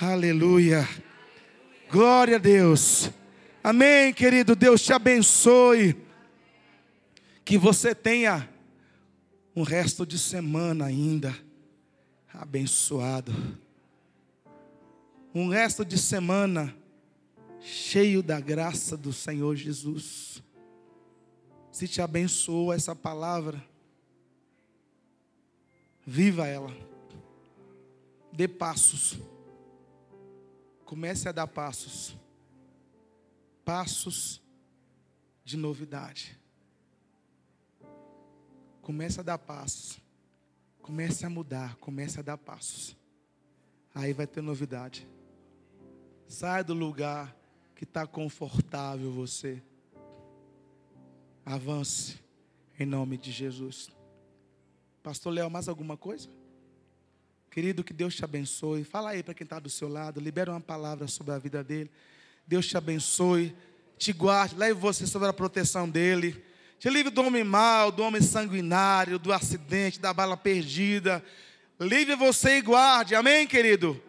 aleluia, 0.00 0.88
glória 1.90 2.36
a 2.36 2.38
Deus, 2.38 3.10
amém, 3.62 4.14
querido. 4.14 4.56
Deus 4.56 4.82
te 4.82 4.94
abençoe, 4.94 5.94
que 7.44 7.58
você 7.58 7.94
tenha 7.94 8.48
um 9.54 9.62
resto 9.62 10.06
de 10.06 10.18
semana 10.18 10.86
ainda 10.86 11.36
abençoado 12.32 13.67
um 15.34 15.48
resto 15.48 15.84
de 15.84 15.98
semana 15.98 16.74
cheio 17.60 18.22
da 18.22 18.40
graça 18.40 18.96
do 18.96 19.12
Senhor 19.12 19.54
Jesus. 19.54 20.42
Se 21.70 21.86
te 21.86 22.00
abençoou 22.00 22.72
essa 22.72 22.94
palavra, 22.94 23.62
viva 26.06 26.46
ela. 26.46 26.74
Dê 28.32 28.48
passos. 28.48 29.18
Comece 30.84 31.28
a 31.28 31.32
dar 31.32 31.46
passos. 31.46 32.16
Passos 33.64 34.40
de 35.44 35.56
novidade. 35.56 36.38
Comece 38.80 39.20
a 39.20 39.22
dar 39.22 39.38
passos. 39.38 40.00
Comece 40.80 41.26
a 41.26 41.28
mudar, 41.28 41.76
comece 41.76 42.18
a 42.18 42.22
dar 42.22 42.38
passos. 42.38 42.96
Aí 43.94 44.14
vai 44.14 44.26
ter 44.26 44.40
novidade. 44.40 45.06
Sai 46.28 46.62
do 46.62 46.74
lugar 46.74 47.34
que 47.74 47.84
está 47.84 48.06
confortável 48.06 49.10
você. 49.10 49.62
Avance 51.44 52.20
em 52.78 52.84
nome 52.84 53.16
de 53.16 53.32
Jesus. 53.32 53.88
Pastor 55.02 55.32
Léo, 55.32 55.50
mais 55.50 55.68
alguma 55.70 55.96
coisa? 55.96 56.28
Querido, 57.50 57.82
que 57.82 57.94
Deus 57.94 58.14
te 58.14 58.22
abençoe. 58.22 58.84
Fala 58.84 59.10
aí 59.10 59.22
para 59.22 59.32
quem 59.32 59.46
está 59.46 59.58
do 59.58 59.70
seu 59.70 59.88
lado. 59.88 60.20
Libera 60.20 60.50
uma 60.50 60.60
palavra 60.60 61.08
sobre 61.08 61.32
a 61.32 61.38
vida 61.38 61.64
dele. 61.64 61.90
Deus 62.46 62.66
te 62.66 62.76
abençoe. 62.76 63.56
Te 63.96 64.12
guarde. 64.12 64.54
Leve 64.54 64.74
você 64.74 65.06
sobre 65.06 65.28
a 65.28 65.32
proteção 65.32 65.88
dele. 65.88 66.44
Te 66.78 66.90
livre 66.90 67.10
do 67.10 67.22
homem 67.22 67.42
mau, 67.42 67.90
do 67.90 68.02
homem 68.02 68.20
sanguinário, 68.20 69.18
do 69.18 69.32
acidente, 69.32 69.98
da 69.98 70.12
bala 70.12 70.36
perdida. 70.36 71.24
Livre 71.80 72.14
você 72.16 72.58
e 72.58 72.62
guarde. 72.62 73.14
Amém, 73.14 73.46
querido? 73.46 74.00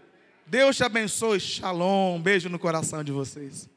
Deus 0.50 0.78
te 0.78 0.84
abençoe. 0.84 1.40
Shalom. 1.40 2.16
Um 2.16 2.22
beijo 2.22 2.50
no 2.50 2.58
coração 2.58 3.04
de 3.04 3.12
vocês. 3.12 3.70